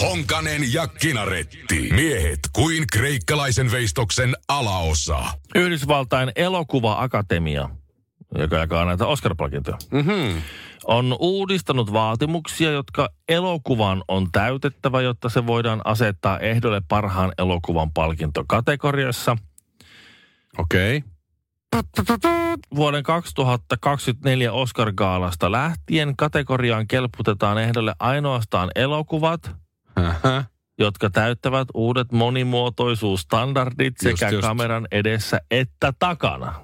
Honkanen 0.00 0.72
ja 0.72 0.86
Kinaretti. 0.88 1.88
Miehet 1.94 2.38
kuin 2.52 2.84
kreikkalaisen 2.92 3.70
veistoksen 3.70 4.34
alaosa. 4.48 5.18
Yhdysvaltain 5.54 6.32
elokuva-akatemia 6.36 7.68
joka 8.38 8.56
jakaa 8.56 8.84
näitä 8.84 9.06
Oscar-palkintoja, 9.06 9.76
Mm-hmm. 9.90 10.42
on 10.84 11.16
uudistanut 11.20 11.92
vaatimuksia, 11.92 12.70
jotka 12.70 13.08
elokuvan 13.28 14.02
on 14.08 14.32
täytettävä, 14.32 15.00
jotta 15.02 15.28
se 15.28 15.46
voidaan 15.46 15.80
asettaa 15.84 16.38
ehdolle 16.38 16.82
parhaan 16.88 17.32
elokuvan 17.38 17.92
palkintokategoriassa. 17.92 19.36
Okei. 20.58 21.04
Vuoden 22.74 23.02
2024 23.02 24.52
Oscar-gaalasta 24.52 25.52
lähtien 25.52 26.16
kategoriaan 26.16 26.88
kelputetaan 26.88 27.58
ehdolle 27.58 27.94
ainoastaan 27.98 28.70
elokuvat, 28.74 29.50
Okay. 30.16 30.42
jotka 30.78 31.10
täyttävät 31.10 31.68
uudet 31.74 32.12
monimuotoisuusstandardit 32.12 33.94
Just, 34.04 34.18
sekä 34.18 34.30
just. 34.32 34.46
kameran 34.48 34.86
edessä 34.90 35.40
että 35.50 35.92
takana. 35.98 36.54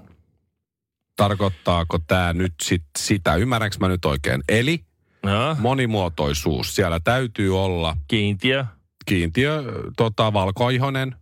Tarkoittaako 1.16 1.98
tämä 2.07 2.33
nyt 2.33 2.55
sit 2.62 2.83
sitä, 2.98 3.35
ymmärränkö 3.35 3.77
mä 3.81 3.88
nyt 3.88 4.05
oikein? 4.05 4.42
Eli 4.48 4.85
Ja, 5.27 5.57
monimuotoisuus. 5.59 6.77
Siellä 6.77 7.01
täytyy 7.01 7.64
olla 7.64 7.96
kiintiö. 8.09 8.64
kiintiö, 9.07 9.62
tota, 9.96 10.33
valkoihonen, 10.33 11.16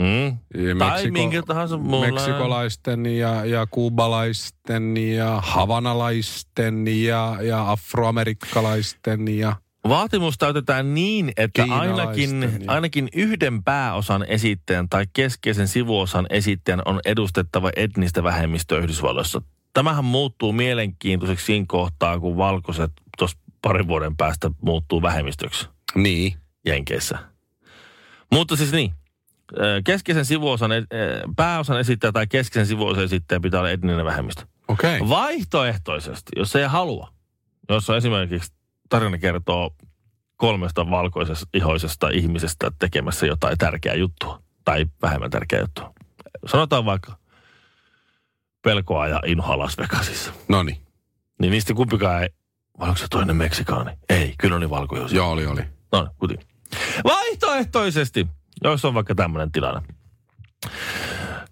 Mm. 0.00 0.38
Tai 0.78 1.10
minkä 1.10 1.42
tahansa 1.42 1.78
mulla. 1.78 2.06
meksikolaisten 2.06 3.06
ja, 3.06 3.44
ja 3.44 3.66
kuubalaisten 3.70 4.96
ja 4.96 5.40
havanalaisten 5.44 6.88
ja, 6.88 7.36
ja 7.42 7.70
afroamerikkalaisten 7.70 9.38
ja... 9.38 9.56
Vaatimus 9.88 10.38
täytetään 10.38 10.94
niin, 10.94 11.32
että 11.36 11.64
ainakin, 11.70 12.64
ainakin 12.66 13.08
yhden 13.14 13.62
pääosan 13.62 14.24
esittäjän 14.28 14.88
tai 14.88 15.06
keskeisen 15.12 15.68
sivuosan 15.68 16.26
esittäjän 16.30 16.82
on 16.84 17.00
edustettava 17.04 17.70
etnistä 17.76 18.22
vähemmistöä 18.22 18.78
Yhdysvalloissa. 18.78 19.42
Tämähän 19.72 20.04
muuttuu 20.04 20.52
mielenkiintoiseksi 20.52 21.46
siinä 21.46 21.64
kohtaa, 21.68 22.20
kun 22.20 22.36
valkoiset 22.36 22.92
tuossa 23.18 23.38
parin 23.62 23.88
vuoden 23.88 24.16
päästä 24.16 24.50
muuttuu 24.62 25.02
vähemmistöksi 25.02 25.68
Niin. 25.94 26.34
Jenkeissä. 26.66 27.18
Mutta 28.32 28.56
siis 28.56 28.72
niin, 28.72 28.92
ö, 29.58 29.82
keskeisen 29.84 30.24
sivuosan, 30.24 30.72
ö, 30.72 30.84
pääosan 31.36 31.80
esittäjä 31.80 32.12
tai 32.12 32.26
keskeisen 32.26 32.66
sivuosan 32.66 33.04
esittäjä 33.04 33.40
pitää 33.40 33.60
olla 33.60 33.70
etninen 33.70 34.04
vähemmistö. 34.04 34.42
Okay. 34.68 35.00
Vaihtoehtoisesti, 35.08 36.32
jos 36.36 36.56
ei 36.56 36.64
halua, 36.64 37.12
jos 37.68 37.90
on 37.90 37.96
esimerkiksi 37.96 38.52
tarina 38.88 39.18
kertoo 39.18 39.74
kolmesta 40.36 40.90
valkoisesta 40.90 41.46
ihoisesta 41.54 42.08
ihmisestä 42.08 42.70
tekemässä 42.78 43.26
jotain 43.26 43.58
tärkeää 43.58 43.94
juttua 43.94 44.42
tai 44.64 44.86
vähemmän 45.02 45.30
tärkeää 45.30 45.62
juttua. 45.62 45.92
Sanotaan 46.46 46.84
vaikka 46.84 47.16
pelkoa 48.62 49.08
ja 49.08 49.20
inhoa 49.26 49.58
Las 49.58 49.78
Vegasissa. 49.78 50.32
No 50.48 50.62
niin. 50.62 50.82
Niin 51.40 51.50
niistä 51.50 51.74
kumpikaan 51.74 52.22
ei, 52.22 52.28
vai 52.78 52.88
onko 52.88 52.98
se 52.98 53.06
toinen 53.10 53.36
meksikaani? 53.36 53.90
Ei, 54.08 54.34
kyllä 54.38 54.56
oli 54.56 54.70
valkoihoisia. 54.70 55.16
Joo, 55.16 55.30
oli, 55.30 55.46
oli. 55.46 55.62
No 55.92 56.08
kuitenkin. 56.18 56.46
Vaihtoehtoisesti, 57.04 58.26
jos 58.64 58.84
on 58.84 58.94
vaikka 58.94 59.14
tämmöinen 59.14 59.52
tilanne. 59.52 59.82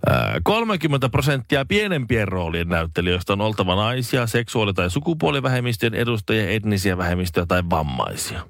Ää, 0.06 0.40
30 0.42 1.08
prosenttia 1.08 1.64
pienempien 1.64 2.28
roolien 2.28 2.68
näyttelijöistä 2.68 3.32
on 3.32 3.40
oltava 3.40 3.74
naisia, 3.74 4.26
seksuaali- 4.26 4.74
tai 4.74 4.90
sukupuolivähemmistöjen 4.90 5.94
edustajia, 5.94 6.50
etnisiä 6.50 6.98
vähemmistöjä 6.98 7.46
tai 7.46 7.62
vammaisia. 7.70 8.42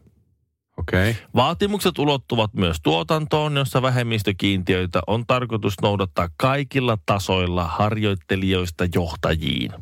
Okei. 0.78 1.10
Okay. 1.10 1.22
Vaatimukset 1.34 1.98
ulottuvat 1.98 2.54
myös 2.54 2.76
tuotantoon, 2.82 3.56
jossa 3.56 3.82
vähemmistökiintiöitä 3.82 5.00
on 5.06 5.26
tarkoitus 5.26 5.74
noudattaa 5.82 6.28
kaikilla 6.36 6.98
tasoilla 7.06 7.64
harjoittelijoista 7.64 8.84
johtajiin. 8.94 9.72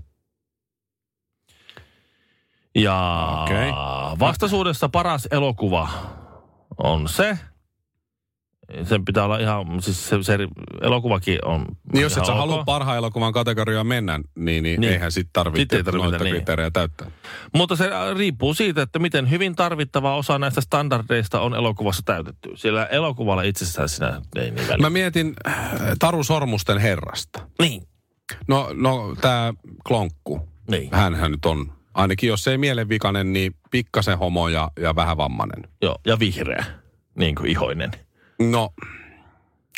Ja 2.75 3.29
Okei. 3.43 3.71
vastaisuudessa 4.19 4.89
paras 4.89 5.29
elokuva 5.31 5.89
on 6.79 7.09
se, 7.09 7.39
sen 8.85 9.05
pitää 9.05 9.25
olla 9.25 9.39
ihan, 9.39 9.83
siis 9.83 10.09
se, 10.09 10.23
se 10.23 10.39
elokuvakin 10.83 11.39
on 11.45 11.65
Niin 11.93 12.03
jos 12.03 12.17
et 12.17 12.25
sä 12.27 12.33
ok. 12.33 12.39
halua 12.39 12.65
parhaan 12.65 12.97
elokuvan 12.97 13.33
kategoriaan 13.33 13.87
mennä, 13.87 14.21
niin, 14.35 14.63
niin, 14.63 14.81
Niin. 14.81 14.93
eihän 14.93 15.13
sit 15.13 15.29
tarvitse 15.33 15.77
ei 15.77 15.85
tarvitse, 15.85 16.09
noita 16.09 16.25
niin. 16.25 16.35
kriteerejä 16.35 16.71
täyttää. 16.71 17.11
Mutta 17.55 17.77
se 17.77 17.91
riippuu 18.17 18.55
siitä, 18.55 18.83
että 18.83 18.99
miten 18.99 19.31
hyvin 19.31 19.57
tarvittava 19.57 20.17
osa 20.17 20.39
näistä 20.39 20.61
standardeista 20.61 21.41
on 21.41 21.55
elokuvassa 21.55 22.03
täytetty. 22.05 22.51
Sillä 22.55 22.87
elokuvalla 22.87 23.43
itsessään 23.43 23.89
sinä 23.89 24.23
ei 24.37 24.51
niin 24.51 24.69
väliä. 24.69 24.77
Mä 24.77 24.91
mietin 24.91 25.35
äh, 25.49 25.57
Taru 25.99 26.25
Sormusten 26.25 26.79
herrasta. 26.79 27.41
Niin, 27.63 27.83
No, 28.49 28.71
no 28.75 29.17
tämä 29.21 29.55
klonkku, 29.89 30.49
niin. 30.71 30.89
hänhän 30.93 31.31
nyt 31.31 31.45
on, 31.45 31.73
ainakin 31.95 32.29
jos 32.29 32.49
ei 32.49 32.59
mielenvikainen, 32.59 33.33
niin 33.33 33.55
pikkasen 33.71 34.19
homo 34.19 34.49
ja, 34.49 34.71
ja 34.81 34.97
vähän 34.97 35.17
vammainen. 35.17 35.71
Joo, 35.83 35.99
ja 36.07 36.19
vihreä, 36.19 36.65
niin 37.19 37.35
kuin 37.35 37.51
ihoinen. 37.51 37.91
No, 38.39 38.71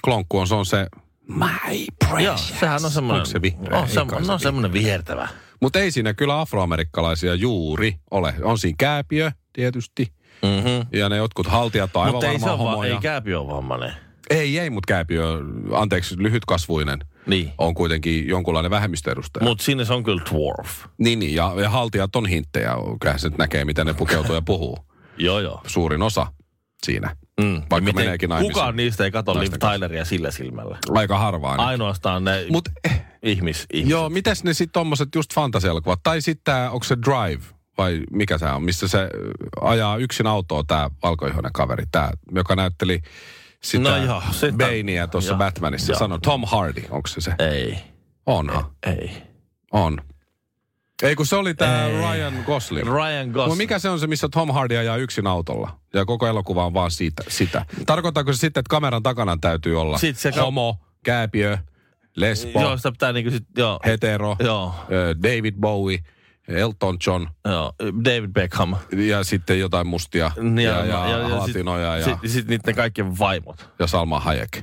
klonkku 0.04 0.38
on, 0.38 0.46
se 0.48 0.54
on 0.54 0.66
se 0.66 0.86
my 1.28 1.86
precious. 2.08 2.50
Joo, 2.50 2.58
sehän 2.60 2.84
on 2.84 2.90
semmoinen, 2.90 3.26
se 3.26 3.42
vihreä? 3.42 3.78
on, 3.78 3.88
se, 3.88 4.00
no, 4.26 4.38
semmoinen 4.38 4.72
vihertävä. 4.72 5.28
Mutta 5.60 5.78
ei 5.78 5.90
siinä 5.90 6.14
kyllä 6.14 6.40
afroamerikkalaisia 6.40 7.34
juuri 7.34 7.94
ole. 8.10 8.34
On 8.42 8.58
siinä 8.58 8.76
kääpiö 8.78 9.32
tietysti. 9.52 10.12
Mm-hmm. 10.42 10.98
Ja 10.98 11.08
ne 11.08 11.16
jotkut 11.16 11.46
haltijat 11.46 11.96
on 11.96 12.02
aivan 12.02 12.14
Mutta 12.14 12.26
ei 12.30 12.38
se 12.38 12.46
vaan, 12.46 12.58
homoja. 12.58 12.94
ei 12.94 13.00
kääpi 13.00 13.34
ole 13.34 13.46
vammainen. 13.54 13.92
ei, 14.30 14.58
ei, 14.58 14.70
mutta 14.70 14.86
kääpiö, 14.88 15.24
anteeksi, 15.72 16.14
lyhytkasvuinen 16.18 16.98
Niin. 17.26 17.52
on 17.58 17.74
kuitenkin 17.74 18.28
jonkunlainen 18.28 18.70
vähemmistöedustaja. 18.70 19.44
Mutta 19.44 19.64
sinne 19.64 19.84
se 19.84 19.92
on 19.92 20.02
kyllä 20.02 20.22
dwarf. 20.30 20.70
Niin, 20.98 21.18
niin 21.18 21.34
ja, 21.34 21.54
ja 21.56 21.70
haltijat 21.70 22.16
on 22.16 22.26
hinttejä. 22.26 22.72
Kyllähän 23.00 23.20
se 23.20 23.30
näkee, 23.38 23.64
miten 23.64 23.86
ne 23.86 23.94
pukeutuu 23.94 24.34
ja 24.34 24.42
puhuu. 24.42 24.78
Joo, 25.18 25.40
joo. 25.40 25.60
Suurin 25.66 26.02
osa 26.02 26.26
siinä. 26.86 27.16
Mm. 27.38 27.52
Vaikka 27.54 27.76
Ja 27.76 27.80
miten 27.80 27.94
meneekin 28.04 28.28
naimisiin. 28.28 28.52
Kukaan 28.52 28.76
niistä 28.76 29.04
ei 29.04 29.10
katso 29.10 29.40
Liv. 29.40 29.52
Tyleria 29.74 30.04
sillä 30.04 30.30
silmällä. 30.30 30.78
Aika 30.94 31.18
harvaan. 31.18 31.60
Ainoastaan 31.60 32.24
ne 32.24 32.46
Mutta 32.50 32.70
ihmis, 33.22 33.66
ihmiset. 33.72 33.90
joo, 33.90 34.08
mitäs 34.08 34.44
ne 34.44 34.54
sitten 34.54 34.72
tommoset 34.72 35.08
just 35.14 35.34
fantasiaelokuvat? 35.34 36.00
Tai 36.02 36.20
sitten 36.20 36.70
onko 36.70 36.84
se 36.84 36.96
Drive? 36.96 37.42
Vai 37.78 38.00
mikä 38.12 38.38
se 38.38 38.46
on? 38.46 38.62
Missä 38.62 38.88
se 38.88 39.08
ajaa 39.60 39.96
yksin 39.96 40.26
autoa 40.26 40.64
tämä 40.66 40.90
valkoihoinen 41.02 41.52
kaveri, 41.52 41.84
tää, 41.92 42.10
joka 42.34 42.56
näytteli 42.56 43.02
sitä 43.62 43.82
No 43.90 43.96
joo, 43.96 44.22
sitä- 44.30 44.56
Baineä 44.56 45.06
tuossa 45.06 45.34
Batmanissa. 45.34 45.92
joo. 45.92 45.98
Sano 45.98 46.18
Tom 46.18 46.44
Hardy, 46.46 46.82
onko 46.90 47.06
se 47.08 47.20
se? 47.20 47.34
Ei, 47.38 47.78
Onhan. 48.26 48.64
ei. 48.86 49.22
On. 49.72 49.98
Ei 51.02 51.16
kun 51.16 51.26
se 51.26 51.36
oli 51.36 51.54
tämä. 51.54 51.88
Ryan 51.88 52.34
Gosling. 52.46 52.86
Ryan 52.92 53.30
Gosling. 53.30 53.56
mikä 53.58 53.78
se 53.78 53.88
on 53.88 54.00
se, 54.00 54.06
missä 54.06 54.28
Tom 54.28 54.50
Hardy 54.52 54.76
ajaa 54.76 54.96
yksin 54.96 55.26
autolla? 55.26 55.78
Ja 55.94 56.04
koko 56.04 56.26
elokuva 56.26 56.66
on 56.66 56.74
vaan 56.74 56.90
siitä, 56.90 57.22
sitä. 57.28 57.66
Tarkoittaako 57.86 58.32
se 58.32 58.36
sitten, 58.38 58.60
että 58.60 58.70
kameran 58.70 59.02
takana 59.02 59.36
täytyy 59.40 59.80
olla 59.80 59.98
se 59.98 60.32
ka- 60.32 60.40
homo, 60.42 60.76
kääpiö, 61.04 61.58
lesbo, 62.16 62.60
Joo, 62.62 62.76
sitä 62.76 62.92
pitää 62.92 63.12
niinku 63.12 63.30
sit, 63.30 63.44
joo, 63.56 63.80
hetero, 63.86 64.36
joo, 64.40 64.74
David 65.22 65.54
Bowie, 65.60 65.98
Elton 66.48 66.96
John 67.06 67.26
joo, 67.48 67.72
David 68.04 68.30
Beckham. 68.32 68.76
ja 68.96 69.24
sitten 69.24 69.60
jotain 69.60 69.86
mustia 69.86 70.30
Niin, 70.40 70.66
ja, 70.68 70.84
ja, 70.84 71.08
ja, 71.08 71.24
sit- 71.28 71.36
latinoja 71.38 71.96
ja, 71.96 72.04
Sit, 72.04 72.30
sit 72.30 72.48
niiden 72.48 72.74
kaikkien 72.74 73.18
vaimot. 73.18 73.70
ja 73.78 73.86
Salma 73.86 74.20
Hayek. 74.20 74.62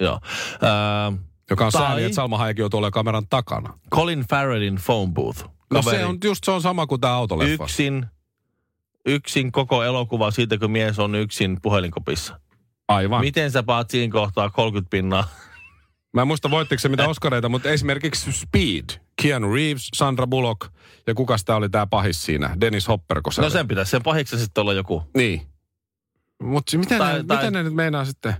Joo. 0.00 0.20
Äh, 0.54 1.18
Joka 1.50 1.66
on 1.66 1.72
Tai- 1.72 1.82
sääli, 1.82 2.04
että 2.04 2.14
Salma 2.16 2.38
Hayek 2.38 2.58
joutuu 2.58 2.78
olemaan 2.78 2.92
kameran 2.92 3.28
takana. 3.30 3.78
Colin 3.94 4.24
Farrellin 4.30 4.78
phone 4.86 5.12
booth. 5.12 5.44
No 5.72 5.82
se 5.82 6.04
on 6.04 6.18
just 6.24 6.44
se 6.44 6.50
on 6.50 6.62
sama 6.62 6.86
kuin 6.86 7.00
tämä 7.00 7.14
autoleffa. 7.14 7.64
yksin, 7.64 8.06
yksin 9.06 9.52
koko 9.52 9.82
elokuva 9.82 10.30
siitä, 10.30 10.58
kun 10.58 10.70
mies 10.70 10.98
on 10.98 11.14
yksin 11.14 11.58
puhelinkopissa. 11.62 12.40
Aivan. 12.88 13.20
Miten 13.20 13.50
sä 13.50 13.62
paat 13.62 13.90
siinä 13.90 14.12
kohtaa 14.12 14.50
30 14.50 14.90
pinnaa? 14.90 15.28
Mä 16.14 16.20
en 16.20 16.26
muista 16.26 16.50
voittiko 16.50 16.80
se 16.80 16.88
mitä 16.88 17.08
Oscareita, 17.08 17.48
mutta 17.48 17.70
esimerkiksi 17.70 18.32
Speed, 18.32 18.84
Keanu 19.22 19.54
Reeves, 19.54 19.88
Sandra 19.94 20.26
Bullock 20.26 20.72
ja 21.06 21.14
kuka 21.14 21.38
sitä 21.38 21.56
oli 21.56 21.68
tämä 21.68 21.86
pahis 21.86 22.24
siinä, 22.24 22.56
Dennis 22.60 22.88
Hopper, 22.88 23.20
No 23.38 23.50
sen 23.50 23.68
pitäisi 23.68 23.90
sen 23.90 24.02
pahiksi 24.02 24.38
sitten 24.38 24.62
olla 24.62 24.72
joku. 24.72 25.02
Niin. 25.16 25.42
Mutta 26.42 26.78
miten, 26.78 26.98
Tai- 26.98 27.12
ne, 27.18 27.24
tai- 27.24 27.36
miten 27.36 27.52
ne 27.52 27.62
nyt 27.62 27.74
meinaa 27.74 28.04
sitten? 28.04 28.34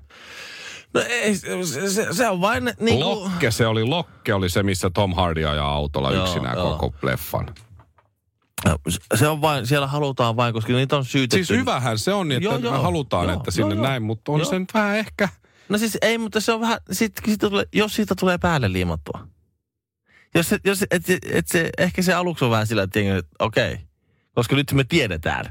No 0.94 1.00
ei, 1.08 1.36
se, 1.36 2.12
se, 2.12 2.28
on 2.28 2.40
vain 2.40 2.64
niin 2.64 2.76
kuin... 2.76 3.00
Lokke 3.00 3.50
se 3.50 3.66
oli, 3.66 3.84
Lokke 3.84 4.34
oli 4.34 4.48
se, 4.48 4.62
missä 4.62 4.90
Tom 4.90 5.14
Hardy 5.14 5.46
ajaa 5.46 5.72
autolla 5.72 6.12
Joo, 6.12 6.24
yksinään 6.24 6.58
joo. 6.58 6.76
koko 6.76 6.96
leffan. 7.02 7.46
Se 9.14 9.28
on 9.28 9.40
vain, 9.40 9.66
siellä 9.66 9.86
halutaan 9.86 10.36
vain, 10.36 10.54
koska 10.54 10.72
niitä 10.72 10.96
on 10.96 11.04
syytetty. 11.04 11.44
Siis 11.44 11.60
hyvähän 11.60 11.98
se 11.98 12.12
on, 12.12 12.32
että 12.32 12.44
Joo, 12.44 12.58
me 12.58 12.64
joo, 12.64 12.82
halutaan, 12.82 13.28
joo, 13.28 13.36
että 13.36 13.50
sinne 13.50 13.74
joo, 13.74 13.84
näin, 13.84 14.02
mutta 14.02 14.32
on 14.32 14.40
Joo. 14.40 14.50
se 14.50 14.58
nyt 14.58 14.74
vähän 14.74 14.96
ehkä... 14.96 15.28
No 15.68 15.78
siis 15.78 15.98
ei, 16.02 16.18
mutta 16.18 16.40
se 16.40 16.52
on 16.52 16.60
vähän, 16.60 16.78
sit, 16.92 17.12
siitä 17.24 17.48
tulee, 17.48 17.64
jos 17.72 17.96
siitä 17.96 18.14
tulee 18.20 18.38
päälle 18.38 18.72
liimattua. 18.72 19.28
Jos, 20.34 20.54
jos 20.64 20.82
et, 20.82 21.10
et, 21.10 21.18
et 21.30 21.48
se, 21.48 21.70
ehkä 21.78 22.02
se 22.02 22.14
aluksi 22.14 22.44
on 22.44 22.50
vähän 22.50 22.66
sillä, 22.66 22.82
että 22.82 23.00
okei, 23.38 23.78
koska 24.34 24.56
nyt 24.56 24.72
me 24.72 24.84
tiedetään. 24.84 25.44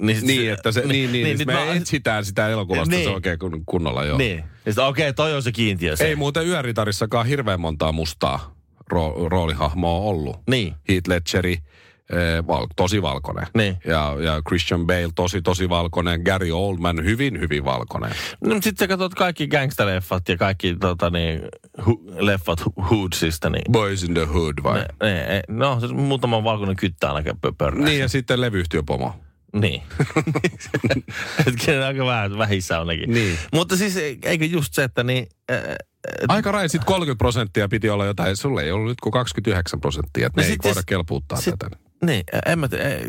Niin, 0.00 0.16
sit 0.16 0.26
Niin, 0.26 0.52
että 0.52 0.72
se, 0.72 0.80
niin, 0.86 0.88
niin, 0.90 1.12
niin, 1.12 1.26
nyt 1.28 1.38
niin 1.38 1.46
me 1.58 1.64
mä- 1.66 1.74
etsitään 1.74 2.24
sitä 2.24 2.48
elokuvasta 2.48 2.94
Niin. 2.94 3.04
se 3.08 3.10
oikein 3.14 3.38
kun- 3.38 3.62
kunnolla, 3.66 4.04
joo. 4.04 4.18
Niin. 4.18 4.44
Ja 4.66 4.72
sit, 4.72 4.78
okei, 4.78 5.12
toi 5.12 5.34
on 5.34 5.42
se 5.42 5.52
kiintiö 5.52 5.96
se. 5.96 6.04
Ei 6.04 6.16
muuten 6.16 6.46
Yöritarissakaan 6.46 7.26
hirveän 7.26 7.60
montaa 7.60 7.92
mustaa 7.92 8.54
ro- 8.94 9.28
roolihahmoa 9.28 10.00
ollut. 10.00 10.36
Niin. 10.50 10.74
Heath 10.88 11.08
Ledgeri, 11.08 11.52
eh, 11.52 12.46
val- 12.46 12.66
tosi 12.76 13.02
valkoinen. 13.02 13.46
Niin. 13.56 13.76
Ja, 13.86 14.16
ja 14.20 14.42
Christian 14.48 14.86
Bale, 14.86 15.08
tosi 15.14 15.42
tosi 15.42 15.68
valkoinen. 15.68 16.20
Gary 16.24 16.50
Oldman, 16.50 17.04
hyvin 17.04 17.40
hyvin 17.40 17.64
valkoinen. 17.64 18.10
No 18.44 18.54
sitten 18.54 18.76
sä 18.78 18.88
katsot 18.88 19.14
kaikki 19.14 19.48
gangsterleffat 19.48 20.28
ja 20.28 20.36
kaikki 20.36 20.76
tota, 20.80 21.10
niin, 21.10 21.40
hu, 21.86 22.04
leffat 22.18 22.60
hu- 22.60 22.82
Hoodsista, 22.90 23.50
niin... 23.50 23.72
Boys 23.72 24.02
in 24.02 24.14
the 24.14 24.24
Hood 24.24 24.54
vai? 24.62 24.78
Ne, 24.78 25.12
ne, 25.12 25.42
no, 25.48 25.80
se 25.80 25.86
muutama 25.86 26.44
valkoinen 26.44 26.76
kyttä 26.76 27.08
ainakin 27.08 27.32
pö- 27.46 27.54
pörrää. 27.58 27.84
Niin 27.84 28.00
ja 28.00 28.08
sitten 28.08 28.40
levyyhtiöpomo. 28.40 29.14
Niin. 29.52 29.82
ne 31.66 31.84
aika 31.84 32.06
vähän 32.06 32.38
vähissä 32.38 32.80
on 32.80 32.86
nekin. 32.86 33.10
Niin. 33.14 33.38
Mutta 33.52 33.76
siis 33.76 33.96
eikö 34.22 34.44
just 34.44 34.74
se, 34.74 34.84
että 34.84 35.02
niin... 35.04 35.26
Äh, 35.50 35.58
Aika 36.28 36.52
raja, 36.52 36.68
sitten 36.68 36.86
30 36.86 37.18
prosenttia 37.18 37.68
piti 37.68 37.90
olla 37.90 38.06
jotain. 38.06 38.36
Sulle 38.36 38.62
ei 38.62 38.72
ollut 38.72 38.88
nyt 38.88 39.00
kuin 39.00 39.12
29 39.12 39.80
prosenttia. 39.80 40.26
Että 40.26 40.40
No 40.40 40.42
ne 40.42 40.46
ei 40.46 40.52
sit 40.52 40.64
voida 40.64 40.80
kelpuuttaa 40.86 41.40
sit- 41.40 41.54
tätä. 41.58 41.76
niin, 42.04 42.22
en 42.46 42.58
mä 42.58 42.68
tiedä, 42.68 42.88
eh, 42.88 43.08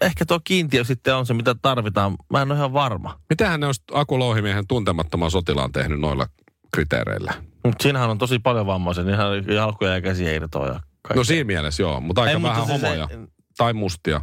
ehkä 0.00 0.26
tuo 0.26 0.40
kiintiö 0.44 0.84
sitten 0.84 1.14
on 1.16 1.26
se, 1.26 1.34
mitä 1.34 1.54
tarvitaan. 1.62 2.16
Mä 2.32 2.42
en 2.42 2.50
ole 2.50 2.58
ihan 2.58 2.72
varma. 2.72 3.20
Mitähän 3.30 3.60
ne 3.60 3.66
olisi 3.66 3.82
Aku 3.92 4.18
Louhimiehen 4.18 4.66
tuntemattoman 4.66 5.30
sotilaan 5.30 5.72
tehnyt 5.72 6.00
noilla 6.00 6.26
kriteereillä? 6.74 7.34
Mutta 7.64 7.82
siinähän 7.82 8.10
on 8.10 8.18
tosi 8.18 8.38
paljon 8.38 8.66
vammaisia, 8.66 9.04
niin 9.04 9.14
ihan 9.14 9.46
jalkoja 9.54 9.94
ja 9.94 10.00
käsiä 10.00 10.32
irtoa 10.32 10.66
ja 10.66 10.72
kaikkea. 11.02 11.16
No 11.16 11.24
siinä 11.24 11.44
mielessä 11.44 11.82
joo, 11.82 12.00
mutta 12.00 12.20
aika 12.22 12.30
Ei, 12.30 12.38
mutta 12.38 12.50
vähän 12.52 12.66
siis 12.66 12.82
homoja. 12.82 13.08
ei- 13.10 13.18
Tai 13.56 13.72
mustia. 13.72 14.20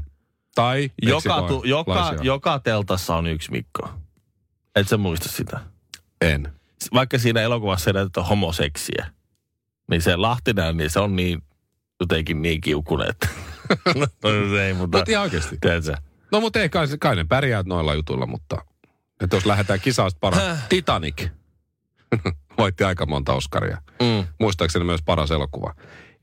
Tai 0.57 0.91
joka, 1.01 1.41
tu, 1.47 1.63
joka, 1.65 2.13
joka 2.21 2.59
teltassa 2.59 3.15
on 3.15 3.27
yksi 3.27 3.51
Mikko. 3.51 3.89
Et 4.75 4.87
sä 4.87 4.97
muista 4.97 5.29
sitä. 5.29 5.59
En. 6.21 6.53
Vaikka 6.93 7.17
siinä 7.17 7.41
elokuvassa 7.41 7.89
ei 7.89 7.93
näytetä 7.93 8.23
homoseksiä, 8.23 9.11
niin 9.89 10.01
se 10.01 10.15
Lahtinen, 10.15 10.77
niin 10.77 10.89
se 10.89 10.99
on 10.99 11.15
niin 11.15 11.43
jotenkin 11.99 12.41
niin 12.41 12.61
kiukunen, 12.61 13.09
että... 13.09 13.27
no, 13.99 14.29
se 14.49 14.67
ei, 14.67 14.73
mutta... 14.73 14.97
Mutta 14.97 15.11
ihan 15.11 15.23
oikeasti. 15.23 15.57
Tiedätkö? 15.61 15.95
No 16.31 16.41
mutta 16.41 16.59
ei 16.59 16.69
kai, 16.69 16.87
kai 16.99 17.15
ne 17.15 17.23
pärjää 17.23 17.63
noilla 17.65 17.93
jutuilla, 17.93 18.25
mutta... 18.25 18.65
Että 19.21 19.35
jos 19.35 19.45
lähdetään 19.45 19.79
kisasta 19.79 20.17
paras... 20.21 20.59
Titanic. 20.69 21.27
Voitti 22.57 22.83
aika 22.83 23.05
monta 23.05 23.33
Oscaria. 23.33 23.81
Mm. 24.01 24.27
Muistaakseni 24.39 24.85
myös 24.85 25.01
paras 25.05 25.31
elokuva. 25.31 25.75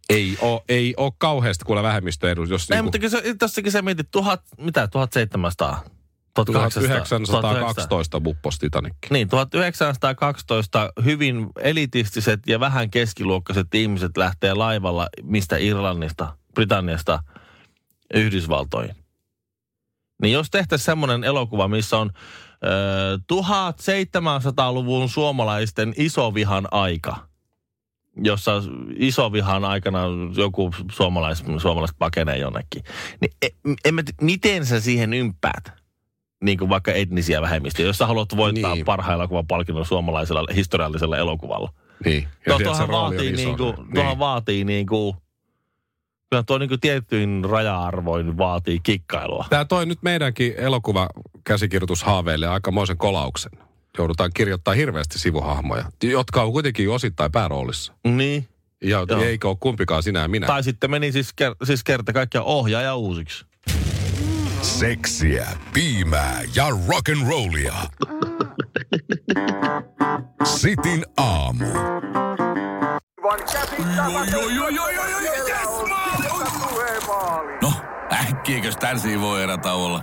Ei 0.09 0.39
oo, 0.41 0.65
ei 0.69 0.95
oo 0.97 1.13
kauheasti 1.19 1.65
kuule 1.65 1.83
vähemmistöedus, 1.83 2.51
jos 2.51 2.71
Ei, 2.71 2.77
niinku 2.77 2.85
mutta 2.85 2.99
kyllä 2.99 3.11
se, 3.11 3.35
tossakin 3.39 3.73
sä 3.73 3.83
mietit, 3.83 4.11
tuhat, 4.11 4.43
mitä, 4.61 4.89
1700? 4.89 5.85
1912 6.35 8.21
buppos 8.21 8.59
Titanic. 8.59 8.95
Niin, 9.11 9.29
1912 9.29 10.93
hyvin 11.05 11.47
elitistiset 11.61 12.41
ja 12.47 12.61
vähän 12.61 12.91
keskiluokkaiset 12.91 13.75
ihmiset 13.75 14.17
lähtee 14.17 14.55
laivalla 14.55 15.09
mistä 15.23 15.57
Irlannista, 15.57 16.37
Britanniasta, 16.55 17.23
Yhdysvaltoihin. 18.15 18.97
Niin 20.23 20.33
jos 20.33 20.51
tehtäisiin 20.51 20.85
semmoinen 20.85 21.25
elokuva, 21.25 21.69
missä 21.69 21.99
on 21.99 22.11
ö, 22.15 23.19
1700-luvun 23.33 25.09
suomalaisten 25.09 25.95
isovihan 25.97 26.69
aika, 26.71 27.29
jossa 28.17 28.53
isovihan 28.97 29.65
aikana 29.65 30.01
joku 30.37 30.75
suomalais, 30.93 31.45
suomalaiset 31.59 31.97
pakenee 31.99 32.39
jonnekin, 32.39 32.83
niin 33.21 33.33
en 33.85 33.95
mä, 33.95 34.03
t- 34.03 34.21
miten 34.21 34.67
sä 34.67 34.81
siihen 34.81 35.13
ympäät? 35.15 35.73
Niin 36.45 36.59
kuin 36.59 36.69
vaikka 36.69 36.93
etnisiä 36.93 37.43
vähemmistöjä, 37.43 37.87
jos 37.87 37.99
sä 37.99 38.07
haluat 38.07 38.37
voittaa 38.37 38.71
Niin. 38.71 38.75
niin. 38.77 38.85
parhaan 38.85 39.15
elokuvan 39.19 39.47
palkinnon 39.47 39.87
suomalaisella 39.87 40.45
historiallisella 40.55 41.19
elokuvalla. 41.19 41.73
Niin. 42.05 42.29
Ja 42.47 42.53
No, 42.53 42.59
tuohan 42.59 42.89
vaatii, 42.89 43.31
iso. 43.31 43.37
niinku, 43.45 43.65
Niin. 43.65 43.95
tuohan 43.95 44.19
vaatii 44.19 44.65
niinku, 44.65 45.17
kyllä 46.31 46.43
tuo 46.43 46.59
niinku 46.59 46.77
tiettyin 46.79 47.45
raja-arvoin 47.51 48.39
vaatii 48.39 48.81
kikkailua. 48.83 49.45
Tämä 49.51 49.65
toi 49.65 49.87
nyt 49.87 49.99
meidänkin 50.03 50.55
elokuvakäsikirjoitushaaveille 50.57 52.49
aikamoisen 52.49 52.97
kolauksen. 52.99 53.53
Joudutaan 53.99 54.31
kirjoittaa 54.35 54.75
hirveästi 54.75 55.19
sivuhahmoja, 55.19 55.85
jotka 56.03 56.43
on 56.43 56.53
kuitenkin 56.53 56.91
osittain 56.91 57.33
pääroolissa. 57.33 57.93
Niin. 58.07 58.49
Ja 58.85 59.07
Joo. 59.09 59.23
eikä 59.23 59.49
ole 59.49 59.57
kumpikaan 59.61 60.03
sinä 60.03 60.21
ja 60.21 60.29
minä. 60.29 60.47
Tai 60.47 60.63
sitten 60.63 60.91
meni 60.91 61.13
siis, 61.13 61.31
ker- 61.43 61.67
siis 61.67 61.85
kerta 61.85 62.13
kaikkiaan 62.13 62.47
ohjaaja 62.47 62.97
uusiksi. 62.97 63.45
Seksiä, 64.63 65.49
piimää 65.73 66.43
ja 66.55 66.69
rock'n'rollia. 66.71 67.75
Sitin 70.45 71.05
aamu. 71.17 71.65
No, 77.63 77.73
äkkiäkös 78.13 78.77
tän 78.77 79.21
voi 79.21 79.43
erätauolla? 79.43 80.03